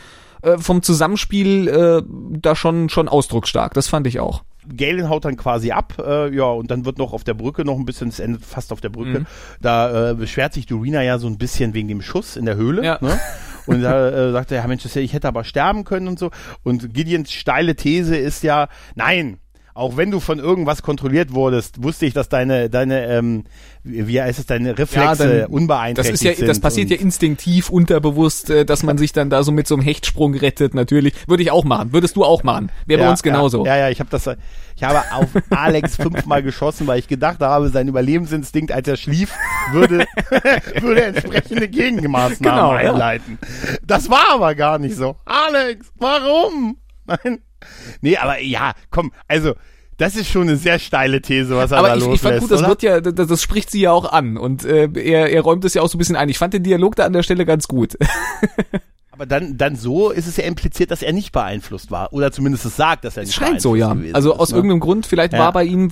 [0.43, 2.03] äh, vom Zusammenspiel äh,
[2.41, 3.75] da schon schon ausdrucksstark.
[3.75, 4.43] Das fand ich auch.
[4.77, 7.77] Galen haut dann quasi ab, äh, ja, und dann wird noch auf der Brücke noch
[7.77, 9.27] ein bisschen, es endet fast auf der Brücke, mhm.
[9.61, 12.85] da äh, beschwert sich Dorina ja so ein bisschen wegen dem Schuss in der Höhle,
[12.85, 12.99] ja.
[13.01, 13.19] ne?
[13.71, 16.31] Und da äh, sagt er, ja Mensch, ich hätte aber sterben können und so.
[16.65, 19.39] Und Gideons steile These ist ja, nein,
[19.75, 23.45] auch wenn du von irgendwas kontrolliert wurdest, wusste ich, dass deine, deine, ähm,
[23.85, 27.71] wie heißt es, deine Reflexe ja, dann, unbeeinträchtigt das ist ja, Das passiert ja instinktiv,
[27.71, 31.15] unterbewusst, äh, dass man sich dann da so mit so einem Hechtsprung rettet, natürlich.
[31.29, 31.93] Würde ich auch machen.
[31.93, 32.71] Würdest du auch machen.
[32.87, 33.65] Wäre ja, bei uns genauso.
[33.65, 34.29] Ja, ja, ich habe das,
[34.77, 39.33] ich habe auf Alex fünfmal geschossen, weil ich gedacht habe, sein Überlebensinstinkt, als er schlief,
[39.73, 40.07] würde,
[40.81, 43.39] würde entsprechende Gegenmaßnahmen genau, einleiten.
[43.41, 43.77] Ja.
[43.87, 45.17] Das war aber gar nicht so.
[45.25, 46.77] Alex, warum?
[47.07, 47.41] Nein.
[48.01, 49.55] Nee, aber ja, komm, also
[50.01, 52.51] das ist schon eine sehr steile These, was er Aber da ich, ich fand gut,
[52.51, 55.65] das wird ja, das, das, spricht sie ja auch an und äh, er, er räumt
[55.65, 56.31] es ja auch so ein bisschen ein.
[56.31, 57.99] Ich fand den Dialog da an der Stelle ganz gut.
[59.11, 62.15] Aber dann, dann so ist es ja impliziert, dass er nicht beeinflusst war.
[62.15, 63.95] Oder zumindest es sagt, dass er nicht es scheint so, ja.
[64.15, 64.59] Also aus ist, ne?
[64.59, 65.41] irgendeinem Grund, vielleicht ja.
[65.41, 65.91] war bei ihm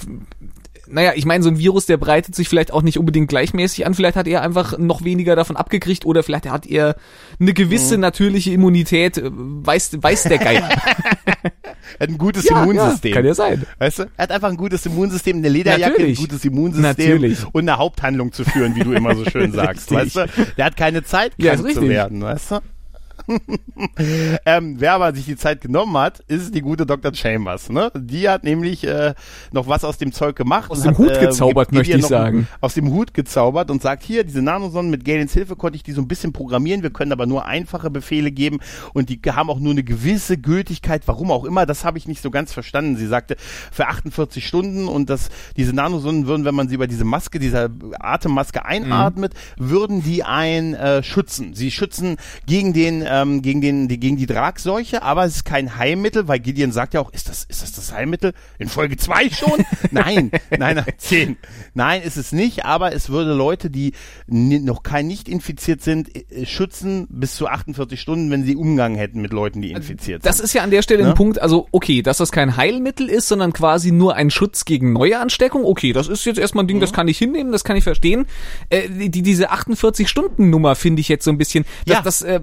[0.91, 3.95] naja, ich meine, so ein Virus, der breitet sich vielleicht auch nicht unbedingt gleichmäßig an.
[3.95, 6.97] Vielleicht hat er einfach noch weniger davon abgekriegt oder vielleicht hat er
[7.41, 8.03] eine gewisse mhm.
[8.03, 9.19] natürliche Immunität.
[9.19, 10.69] Äh, weiß, weiß der Geier.
[10.69, 13.11] er hat ein gutes ja, Immunsystem.
[13.11, 13.67] Ja, kann ja sein.
[13.79, 14.03] Weißt du?
[14.17, 16.19] Er hat einfach ein gutes Immunsystem, eine Lederjacke, Natürlich.
[16.19, 17.45] ein gutes Immunsystem Natürlich.
[17.53, 19.91] und eine Haupthandlung zu führen, wie du immer so schön sagst.
[19.91, 20.27] weißt du?
[20.57, 22.61] Der hat keine Zeit, krank ja, zu werden, weißt du?
[24.47, 27.15] ähm, wer aber sich die Zeit genommen hat, ist die gute Dr.
[27.15, 27.71] Chambers.
[27.71, 27.91] Ne?
[27.97, 29.15] Die hat nämlich äh,
[29.53, 30.71] noch was aus dem Zeug gemacht.
[30.71, 32.49] Aus dem hat, Hut äh, gezaubert, möchte ich sagen.
[32.61, 35.93] Aus dem Hut gezaubert und sagt, hier, diese Nanosonnen mit Galens Hilfe konnte ich die
[35.93, 36.83] so ein bisschen programmieren.
[36.83, 38.59] Wir können aber nur einfache Befehle geben
[38.95, 41.03] und die haben auch nur eine gewisse Gültigkeit.
[41.07, 42.97] Warum auch immer, das habe ich nicht so ganz verstanden.
[42.97, 43.37] Sie sagte,
[43.71, 47.71] für 48 Stunden und dass diese Nanosonnen würden, wenn man sie über diese Maske, dieser
[47.99, 49.71] Atemmaske einatmet, mhm.
[49.71, 51.55] würden die einen äh, schützen.
[51.55, 52.17] Sie schützen
[52.47, 56.41] gegen den ähm, gegen den die, gegen die Tragseuche, aber es ist kein Heilmittel, weil
[56.41, 59.65] Gideon sagt ja auch, ist das ist das das Heilmittel in Folge zwei schon?
[59.91, 61.37] nein, nein, nein, zehn.
[61.75, 63.93] Nein, ist es nicht, aber es würde Leute, die
[64.27, 69.21] noch kein nicht infiziert sind, äh, schützen bis zu 48 Stunden, wenn sie Umgang hätten
[69.21, 70.45] mit Leuten, die infiziert das sind.
[70.45, 71.11] Das ist ja an der Stelle ne?
[71.11, 74.93] ein Punkt, also okay, dass das kein Heilmittel ist, sondern quasi nur ein Schutz gegen
[74.93, 75.65] neue Ansteckung.
[75.65, 76.83] Okay, das ist jetzt erstmal ein Ding, mhm.
[76.83, 78.27] das kann ich hinnehmen, das kann ich verstehen.
[78.69, 82.03] Äh, die, diese 48 Stunden Nummer finde ich jetzt so ein bisschen, dass ja.
[82.03, 82.41] das äh,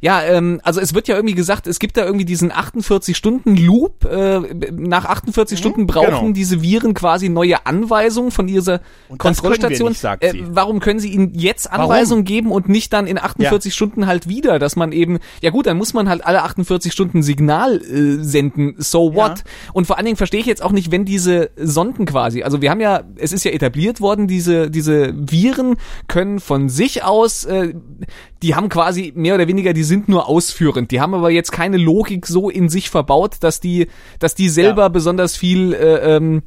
[0.00, 4.04] ja, ähm, also es wird ja irgendwie gesagt, es gibt da irgendwie diesen 48-Stunden-Loop.
[4.04, 4.40] Äh,
[4.72, 6.32] nach 48 mhm, Stunden brauchen genau.
[6.32, 9.90] diese Viren quasi neue Anweisungen von dieser und Kontrollstation.
[9.90, 12.24] Nicht, äh, warum können sie ihnen jetzt Anweisungen warum?
[12.24, 13.74] geben und nicht dann in 48 ja.
[13.74, 17.22] Stunden halt wieder, dass man eben, ja gut, dann muss man halt alle 48 Stunden
[17.22, 19.38] Signal äh, senden, so what?
[19.38, 19.44] Ja.
[19.74, 22.70] Und vor allen Dingen verstehe ich jetzt auch nicht, wenn diese Sonden quasi, also wir
[22.70, 25.76] haben ja, es ist ja etabliert worden, diese, diese Viren
[26.08, 27.74] können von sich aus, äh,
[28.42, 30.90] die haben quasi mehr oder weniger diese sind nur ausführend.
[30.90, 33.88] Die haben aber jetzt keine Logik so in sich verbaut, dass die,
[34.18, 34.88] dass die selber ja.
[34.88, 36.42] besonders viel äh, ähm,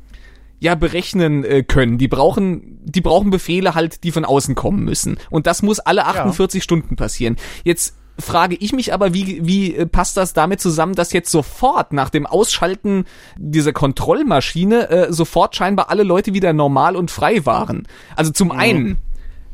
[0.60, 1.98] ja berechnen äh, können.
[1.98, 5.18] Die brauchen, die brauchen Befehle halt, die von außen kommen müssen.
[5.30, 6.64] Und das muss alle 48 ja.
[6.64, 7.36] Stunden passieren.
[7.64, 11.94] Jetzt frage ich mich aber, wie, wie äh, passt das damit zusammen, dass jetzt sofort
[11.94, 13.06] nach dem Ausschalten
[13.38, 17.88] dieser Kontrollmaschine äh, sofort scheinbar alle Leute wieder normal und frei waren?
[18.16, 18.54] Also zum mhm.
[18.58, 18.98] einen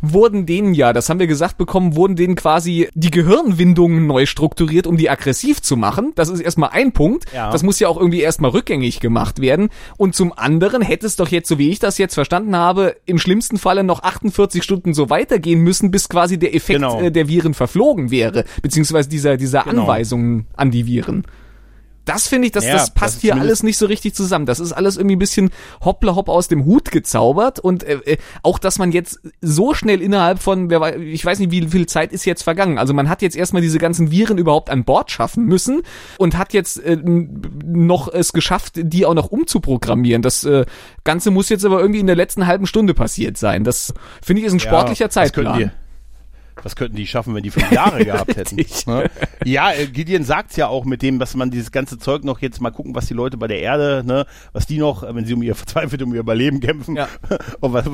[0.02, 4.88] wurden denen ja, das haben wir gesagt bekommen, wurden denen quasi die Gehirnwindungen neu strukturiert,
[4.88, 6.14] um die aggressiv zu machen.
[6.16, 7.26] Das ist erstmal ein Punkt.
[7.34, 7.52] Ja.
[7.52, 9.70] Das muss ja auch irgendwie erstmal rückgängig gemacht werden.
[9.98, 13.20] Und zum anderen hätte es doch jetzt, so wie ich das jetzt verstanden habe, im
[13.20, 17.02] schlimmsten Falle noch 48 Stunden so weitergehen müssen, bis quasi der Effekt genau.
[17.02, 19.82] äh, der Viren verflogen wäre, beziehungsweise dieser, dieser genau.
[19.82, 21.24] Anweisungen an die Viren
[22.10, 24.48] das finde ich, dass ja, das passt das hier alles nicht so richtig zusammen.
[24.48, 25.52] Das ist alles irgendwie ein bisschen
[25.86, 30.02] hoppla hopp aus dem Hut gezaubert und äh, äh, auch, dass man jetzt so schnell
[30.02, 32.80] innerhalb von, wer weiß, ich weiß nicht, wie viel Zeit ist jetzt vergangen.
[32.80, 35.84] Also man hat jetzt erstmal diese ganzen Viren überhaupt an Bord schaffen müssen
[36.18, 40.24] und hat jetzt äh, noch es geschafft, die auch noch umzuprogrammieren.
[40.24, 40.66] Das äh,
[41.04, 43.64] Ganze muss jetzt aber irgendwie in der letzten halben Stunde passiert sein.
[43.64, 43.94] Das
[44.24, 45.72] finde ich ist ein sportlicher ja, Zeitplan
[46.64, 48.58] was könnten die schaffen, wenn die fünf Jahre gehabt hätten?
[48.88, 49.10] ne?
[49.46, 52.62] Ja, äh, Gideon sagt's ja auch mit dem, dass man dieses ganze Zeug noch jetzt
[52.62, 55.44] mal gucken, was die Leute bei der Erde, ne, was die noch, wenn sie um
[55.44, 57.08] ihr verzweifelt um ihr Überleben kämpfen, ja.
[57.60, 57.86] und was,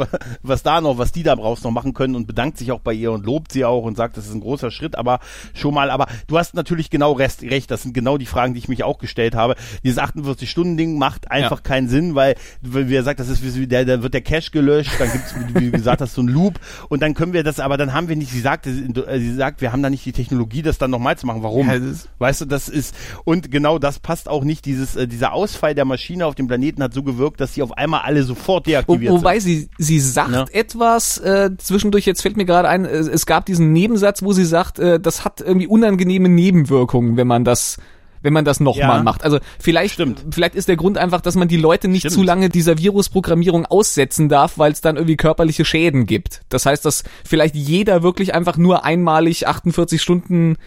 [0.42, 2.94] was da noch, was die da brauchst noch machen können und bedankt sich auch bei
[2.94, 5.20] ihr und lobt sie auch und sagt, das ist ein großer Schritt, aber
[5.54, 8.60] schon mal, aber du hast natürlich genau recht, recht das sind genau die Fragen, die
[8.60, 9.56] ich mich auch gestellt habe.
[9.84, 11.64] Dieses 48-Stunden-Ding macht einfach ja.
[11.64, 14.92] keinen Sinn, weil, wie er sagt, das ist wie, der, da wird der Cache gelöscht,
[15.00, 16.60] dann gibt's, wie gesagt hast, so ein Loop
[16.90, 19.34] und dann können wir das, aber dann haben wir nicht, sie sagt, sagt, äh, sie
[19.34, 21.44] sagt, wir haben da nicht die Technologie, das dann nochmal zu machen.
[21.44, 21.68] Warum?
[21.68, 21.80] Ja,
[22.20, 24.66] weißt du, das ist, und genau das passt auch nicht.
[24.66, 27.78] Dieses, äh, dieser Ausfall der Maschine auf dem Planeten hat so gewirkt, dass sie auf
[27.78, 29.70] einmal alle sofort deaktiviert Wo, wobei sind.
[29.70, 30.46] Wobei sie, sie sagt ja.
[30.52, 34.46] etwas, äh, zwischendurch, jetzt fällt mir gerade ein, äh, es gab diesen Nebensatz, wo sie
[34.46, 37.78] sagt, äh, das hat irgendwie unangenehme Nebenwirkungen, wenn man das
[38.22, 39.24] wenn man das nochmal ja, macht.
[39.24, 40.24] Also vielleicht, stimmt.
[40.32, 42.14] vielleicht ist der Grund einfach, dass man die Leute nicht stimmt.
[42.14, 46.42] zu lange dieser Virusprogrammierung aussetzen darf, weil es dann irgendwie körperliche Schäden gibt.
[46.50, 50.58] Das heißt, dass vielleicht jeder wirklich einfach nur einmalig 48 Stunden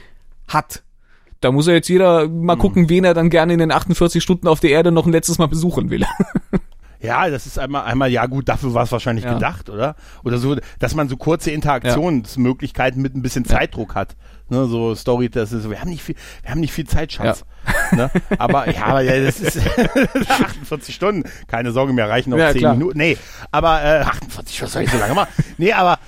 [0.47, 0.83] hat.
[1.41, 2.61] Da muss ja jetzt jeder mal hm.
[2.61, 5.39] gucken, wen er dann gerne in den 48 Stunden auf der Erde noch ein letztes
[5.39, 6.05] Mal besuchen will.
[7.01, 9.35] Ja, das ist einmal, einmal, ja gut, dafür war es wahrscheinlich ja.
[9.35, 9.95] gedacht, oder?
[10.25, 13.03] Oder so, dass man so kurze Interaktionsmöglichkeiten ja.
[13.03, 14.17] mit ein bisschen Zeitdruck hat.
[14.51, 17.13] Ne, so Story, das ist so, wir haben nicht viel, wir haben nicht viel Zeit,
[17.13, 17.45] Schatz.
[17.93, 17.97] Ja.
[17.97, 18.11] Ne?
[18.39, 19.59] Aber ja, aber ja, das ist
[20.31, 22.75] 48 Stunden, keine Sorge, mir reichen noch ja, 10 klar.
[22.75, 22.99] Minuten.
[22.99, 23.19] Nee,
[23.51, 25.29] aber äh, 48, was soll ich so lange machen?
[25.59, 25.99] Nee, aber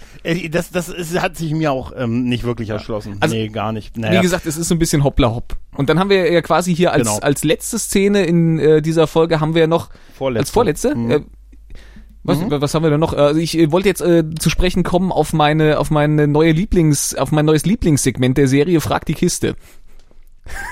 [0.50, 3.16] das, das ist, hat sich mir auch ähm, nicht wirklich erschlossen.
[3.20, 3.96] Also, nee, gar nicht.
[3.96, 4.18] Naja.
[4.18, 5.56] Wie gesagt, es ist so ein bisschen hoppla hopp.
[5.76, 7.20] Und dann haben wir ja quasi hier als, genau.
[7.20, 10.40] als letzte Szene in äh, dieser Folge haben wir ja noch vorletzte.
[10.40, 11.10] als vorletzte mhm.
[11.10, 11.20] äh,
[12.22, 12.50] was, mhm.
[12.50, 13.14] was haben wir denn noch?
[13.14, 17.14] Also ich äh, wollte jetzt äh, zu sprechen kommen auf meine, auf meine neue Lieblings,
[17.14, 19.56] auf mein neues Lieblingssegment der Serie Frag die Kiste.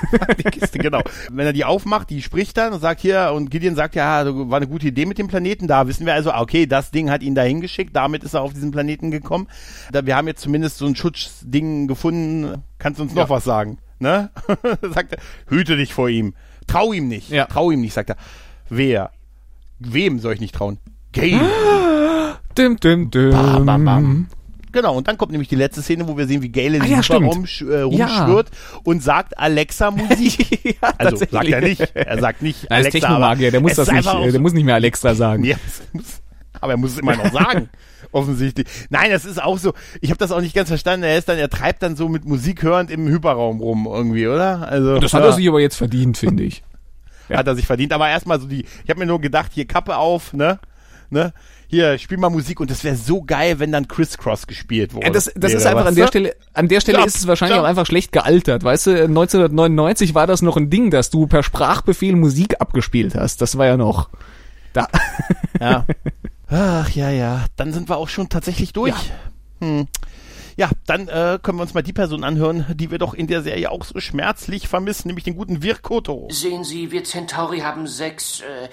[0.37, 1.01] die Kiste, genau.
[1.31, 4.57] Wenn er die aufmacht, die spricht dann und sagt hier, und Gideon sagt ja, war
[4.57, 5.67] eine gute Idee mit dem Planeten.
[5.67, 8.53] Da wissen wir also, okay, das Ding hat ihn dahin geschickt, damit ist er auf
[8.53, 9.47] diesen Planeten gekommen.
[9.91, 12.63] Da, wir haben jetzt zumindest so ein Schutzding gefunden.
[12.77, 13.29] Kannst du uns noch ja.
[13.29, 13.77] was sagen?
[13.99, 14.29] Ne?
[14.93, 16.33] sagt er, hüte dich vor ihm.
[16.67, 17.29] Trau ihm nicht.
[17.29, 17.45] Ja.
[17.45, 18.17] Trau ihm nicht, sagt er.
[18.69, 19.11] Wer?
[19.79, 20.77] Wem soll ich nicht trauen?
[21.11, 21.41] Game.
[22.57, 23.31] Dim, dim, dim.
[23.31, 24.27] Bam, bam, bam.
[24.71, 26.85] Genau, und dann kommt nämlich die letzte Szene, wo wir sehen, wie Gale in ah,
[26.85, 28.79] ja, Raum äh, rumschwirrt ja.
[28.83, 30.63] und sagt Alexa Musik.
[30.81, 31.81] ja, also sagt er nicht.
[31.95, 32.97] Er sagt nicht er Alexa.
[32.97, 35.43] Ist Technomagier, der muss das nicht, so der muss nicht mehr Alexa sagen.
[35.43, 35.57] Ja,
[36.61, 37.69] aber er muss es immer noch sagen.
[38.11, 38.67] offensichtlich.
[38.89, 39.73] Nein, das ist auch so.
[40.01, 41.03] Ich habe das auch nicht ganz verstanden.
[41.03, 44.67] Er ist dann, er treibt dann so mit Musik hörend im Hyperraum rum irgendwie, oder?
[44.67, 46.63] Also das hat er sich aber jetzt verdient, finde ich.
[47.27, 47.37] Ja.
[47.37, 47.93] Hat er sich verdient.
[47.93, 48.65] Aber erstmal so die.
[48.83, 50.57] Ich habe mir nur gedacht, hier Kappe auf, ne?
[51.11, 51.31] ne?
[51.71, 55.05] Hier, spiel mal Musik und das wäre so geil, wenn dann Crisscross gespielt wurde.
[55.05, 57.57] Ja, das das ist einfach an der Stelle, an der Stelle jump, ist es wahrscheinlich
[57.57, 57.65] jump.
[57.65, 58.63] auch einfach schlecht gealtert.
[58.63, 63.43] Weißt du, 1999 war das noch ein Ding, dass du per Sprachbefehl Musik abgespielt hast.
[63.43, 64.09] Das war ja noch
[64.73, 64.87] da.
[65.59, 65.85] Ja.
[66.47, 67.45] Ach ja, ja.
[67.57, 68.95] Dann sind wir auch schon tatsächlich durch.
[69.59, 69.67] Ja.
[69.67, 69.87] Hm.
[70.55, 73.41] Ja, dann äh, können wir uns mal die Person anhören, die wir doch in der
[73.41, 76.27] Serie auch so schmerzlich vermissen, nämlich den guten Virkoto.
[76.31, 78.69] Sehen Sie, wir Centauri haben sechs äh,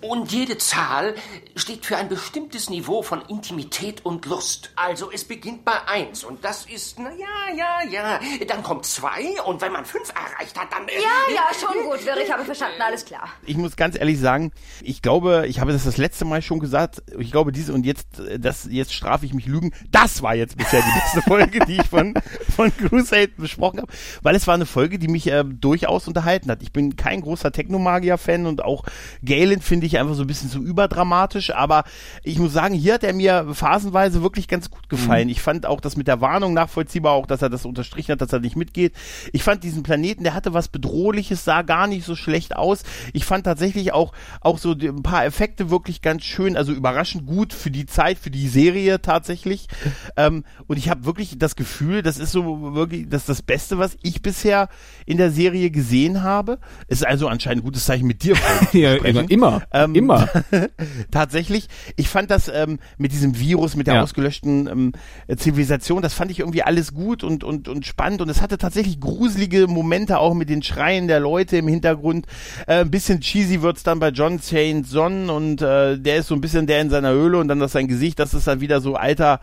[0.00, 1.14] und jede Zahl
[1.54, 4.70] steht für ein bestimmtes Niveau von Intimität und Lust.
[4.76, 8.20] Also es beginnt bei eins und das ist, na ja, ja, ja.
[8.46, 10.86] Dann kommt zwei und wenn man fünf erreicht hat, dann...
[10.88, 13.28] Äh, ja, ja, schon gut, Wirr, ich habe verstanden, alles klar.
[13.44, 17.02] Ich muss ganz ehrlich sagen, ich glaube, ich habe das das letzte Mal schon gesagt,
[17.18, 18.06] ich glaube diese und jetzt,
[18.38, 21.86] das, jetzt strafe ich mich Lügen, das war jetzt bisher die beste Folge, die ich
[21.86, 22.14] von,
[22.54, 23.92] von Crusade besprochen habe,
[24.22, 26.62] weil es war eine Folge, die mich äh, durchaus unterhalten hat.
[26.62, 28.84] Ich bin kein großer Technomagier-Fan und auch
[29.24, 31.84] Galen finde ich einfach so ein bisschen zu überdramatisch, aber
[32.22, 35.26] ich muss sagen, hier hat er mir phasenweise wirklich ganz gut gefallen.
[35.26, 35.32] Mhm.
[35.32, 38.32] Ich fand auch das mit der Warnung nachvollziehbar, auch dass er das unterstrichen hat, dass
[38.32, 38.94] er nicht mitgeht.
[39.32, 42.82] Ich fand diesen Planeten, der hatte was Bedrohliches, sah gar nicht so schlecht aus.
[43.12, 47.52] Ich fand tatsächlich auch, auch so ein paar Effekte wirklich ganz schön, also überraschend gut
[47.52, 49.68] für die Zeit, für die Serie tatsächlich.
[50.16, 53.96] ähm, und ich habe wirklich das Gefühl, das ist so wirklich, das das Beste, was
[54.02, 54.68] ich bisher
[55.04, 56.58] in der Serie gesehen habe.
[56.88, 58.36] Ist also anscheinend ein gutes Zeichen mit dir.
[58.72, 59.30] ja, immer.
[59.30, 59.62] immer.
[59.84, 60.28] Ähm, Immer.
[61.10, 61.68] tatsächlich.
[61.96, 64.02] Ich fand das ähm, mit diesem Virus, mit der ja.
[64.02, 68.40] ausgelöschten ähm, Zivilisation, das fand ich irgendwie alles gut und, und, und spannend und es
[68.40, 72.26] hatte tatsächlich gruselige Momente auch mit den Schreien der Leute im Hintergrund.
[72.66, 76.34] Äh, ein bisschen cheesy wird's dann bei John Saint Son und äh, der ist so
[76.34, 78.80] ein bisschen der in seiner Höhle und dann das sein Gesicht, das ist dann wieder
[78.80, 79.40] so alter,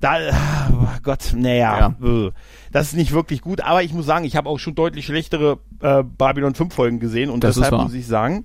[0.00, 0.18] da,
[0.72, 2.26] oh Gott, naja, ja.
[2.26, 2.30] Äh,
[2.72, 5.58] das ist nicht wirklich gut, aber ich muss sagen, ich habe auch schon deutlich schlechtere
[5.80, 8.44] äh, Babylon 5 Folgen gesehen und das deshalb muss ich sagen,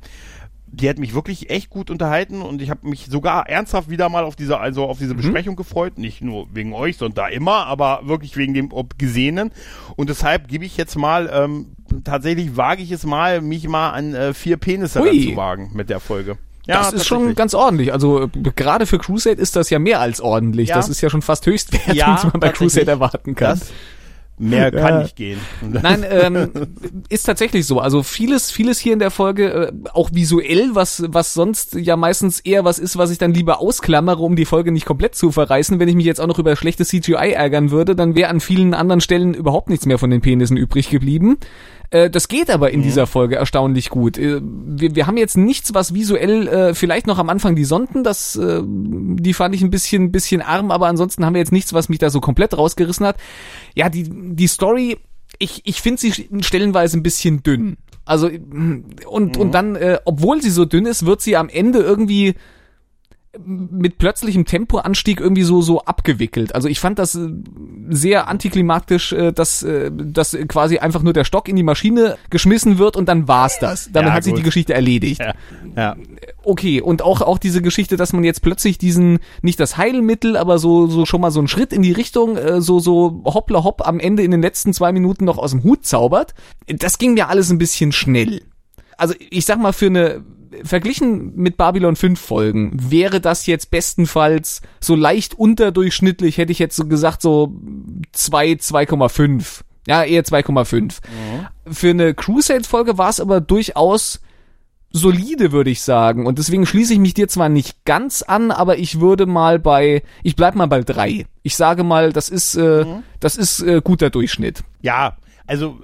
[0.72, 4.24] die hat mich wirklich echt gut unterhalten und ich habe mich sogar ernsthaft wieder mal
[4.24, 5.18] auf diese also auf diese mhm.
[5.18, 9.52] Besprechung gefreut, nicht nur wegen euch, sondern da immer, aber wirklich wegen dem Gesehenen
[9.96, 11.68] und deshalb gebe ich jetzt mal ähm,
[12.04, 16.00] tatsächlich wage ich es mal, mich mal an äh, vier Penisse zu wagen mit der
[16.00, 16.38] Folge.
[16.68, 17.94] Ja, das ist schon ganz ordentlich.
[17.94, 20.70] Also gerade für Crusade ist das ja mehr als ordentlich.
[20.70, 20.76] Ja.
[20.76, 23.58] Das ist ja schon fast höchstwertig, ja, was man bei Crusade erwarten kann.
[23.60, 23.72] Das,
[24.42, 25.02] Mehr kann ja.
[25.02, 25.40] nicht gehen.
[25.62, 26.50] Nein, ähm,
[27.10, 27.80] ist tatsächlich so.
[27.80, 32.40] Also vieles, vieles hier in der Folge, äh, auch visuell, was, was sonst ja meistens
[32.40, 35.80] eher was ist, was ich dann lieber ausklammere, um die Folge nicht komplett zu verreißen.
[35.80, 38.74] Wenn ich mich jetzt auch noch über schlechtes CGI ärgern würde, dann wäre an vielen
[38.74, 41.38] anderen Stellen überhaupt nichts mehr von den Penissen übrig geblieben.
[41.92, 42.84] Äh, das geht aber in mhm.
[42.84, 44.18] dieser Folge erstaunlich gut.
[44.18, 48.04] Äh, wir, wir haben jetzt nichts, was visuell, äh, vielleicht noch am Anfang die Sonden,
[48.04, 51.74] das, äh, die fand ich ein bisschen, bisschen arm, aber ansonsten haben wir jetzt nichts,
[51.74, 53.18] was mich da so komplett rausgerissen hat.
[53.76, 54.98] Ja, die, die Story,
[55.40, 57.78] ich, ich finde sie stellenweise ein bisschen dünn.
[58.06, 59.42] Also, und, mhm.
[59.42, 62.36] und dann, äh, obwohl sie so dünn ist, wird sie am Ende irgendwie
[63.38, 66.56] mit plötzlichem Tempoanstieg irgendwie so so abgewickelt.
[66.56, 67.30] Also ich fand das äh,
[67.90, 72.80] sehr antiklimatisch, äh, dass äh, dass quasi einfach nur der Stock in die Maschine geschmissen
[72.80, 73.92] wird und dann war's das.
[73.92, 75.22] Damit ja, hat sich die Geschichte erledigt.
[75.22, 75.34] Ja.
[75.76, 75.96] ja.
[76.44, 80.58] Okay, und auch auch diese Geschichte, dass man jetzt plötzlich diesen nicht das Heilmittel, aber
[80.58, 84.00] so so schon mal so einen Schritt in die Richtung so so hoppla hopp am
[84.00, 86.34] Ende in den letzten zwei Minuten noch aus dem Hut zaubert.
[86.68, 88.42] Das ging mir alles ein bisschen schnell.
[88.98, 90.24] Also ich sag mal für eine
[90.64, 96.76] verglichen mit Babylon 5 Folgen wäre das jetzt bestenfalls so leicht unterdurchschnittlich, hätte ich jetzt
[96.76, 97.54] so gesagt, so
[98.12, 99.62] 2, 2,5.
[99.88, 100.82] Ja, eher 2,5.
[100.82, 101.74] Mhm.
[101.74, 104.20] Für eine Crusade-Folge war es aber durchaus
[104.92, 106.26] solide, würde ich sagen.
[106.26, 110.04] Und deswegen schließe ich mich dir zwar nicht ganz an, aber ich würde mal bei,
[110.24, 111.26] ich bleib mal bei drei.
[111.44, 113.04] Ich sage mal, das ist, äh, mhm.
[113.20, 114.64] das ist äh, guter Durchschnitt.
[114.82, 115.18] Ja,
[115.50, 115.80] also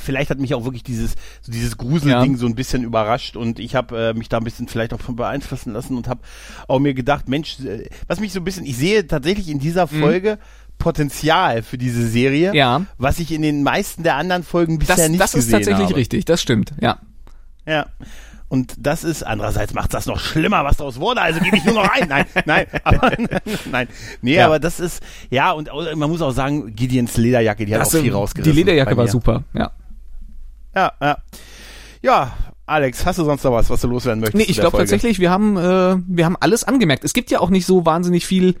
[0.00, 2.38] vielleicht hat mich auch wirklich dieses so dieses Gruselding ja.
[2.38, 5.16] so ein bisschen überrascht und ich habe äh, mich da ein bisschen vielleicht auch von
[5.16, 6.20] beeinflussen lassen und habe
[6.68, 9.86] auch mir gedacht, Mensch, äh, was mich so ein bisschen, ich sehe tatsächlich in dieser
[9.86, 10.00] mhm.
[10.00, 10.76] Folge mhm.
[10.78, 12.84] Potenzial für diese Serie, ja.
[12.98, 15.60] was ich in den meisten der anderen Folgen bisher das, nicht das gesehen habe.
[15.60, 16.00] Das ist tatsächlich habe.
[16.00, 16.98] richtig, das stimmt, ja.
[17.66, 17.86] Ja.
[18.48, 21.74] Und das ist, andererseits macht das noch schlimmer, was daraus wurde, also gebe ich nur
[21.74, 22.08] noch ein.
[22.08, 23.12] Nein, nein, aber,
[23.70, 23.88] nein.
[24.22, 24.46] Nee, ja.
[24.46, 28.00] aber das ist, ja, und man muss auch sagen, Gideons Lederjacke, die hat das auch
[28.00, 28.52] viel rausgerissen.
[28.52, 29.72] Die Lederjacke war super, ja.
[30.74, 31.18] Ja, ja.
[32.02, 32.32] Ja,
[32.66, 34.36] Alex, hast du sonst noch was, was du loswerden möchtest?
[34.36, 37.04] Nee, ich glaube tatsächlich, wir haben, äh, wir haben alles angemerkt.
[37.04, 38.56] Es gibt ja auch nicht so wahnsinnig viel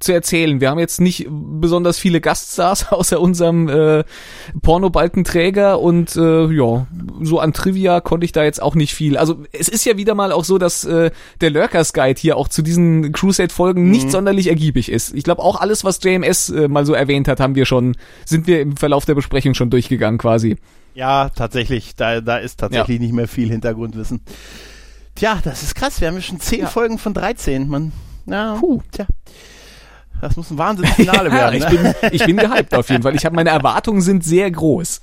[0.00, 0.60] zu erzählen.
[0.60, 4.04] Wir haben jetzt nicht besonders viele Gaststars außer unserem äh,
[4.62, 6.86] Pornobalkenträger und äh, ja,
[7.20, 9.16] so an Trivia konnte ich da jetzt auch nicht viel.
[9.16, 12.48] Also es ist ja wieder mal auch so, dass äh, der Lurkers Guide hier auch
[12.48, 13.90] zu diesen Crusade-Folgen mhm.
[13.90, 15.14] nicht sonderlich ergiebig ist.
[15.14, 18.46] Ich glaube auch alles, was JMS äh, mal so erwähnt hat, haben wir schon, sind
[18.46, 20.56] wir im Verlauf der Besprechung schon durchgegangen quasi.
[20.94, 21.94] Ja, tatsächlich.
[21.94, 23.02] Da, da ist tatsächlich ja.
[23.02, 24.20] nicht mehr viel Hintergrundwissen.
[25.14, 26.00] Tja, das ist krass.
[26.00, 26.66] Wir haben ja schon zehn ja.
[26.66, 27.68] Folgen von 13.
[27.68, 27.92] Man,
[28.26, 28.80] ja, Puh.
[28.92, 29.06] tja.
[30.20, 31.56] Das muss ein Wahnsinnsfinale werden.
[31.56, 33.14] ich, bin, ich bin gehypt auf jeden Fall.
[33.14, 35.00] Ich habe meine Erwartungen sind sehr groß.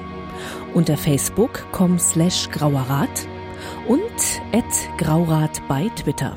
[0.74, 3.28] unter facebook.com slash grauerrat
[3.88, 4.00] und
[4.52, 4.64] at
[4.98, 6.36] graurat bei Twitter.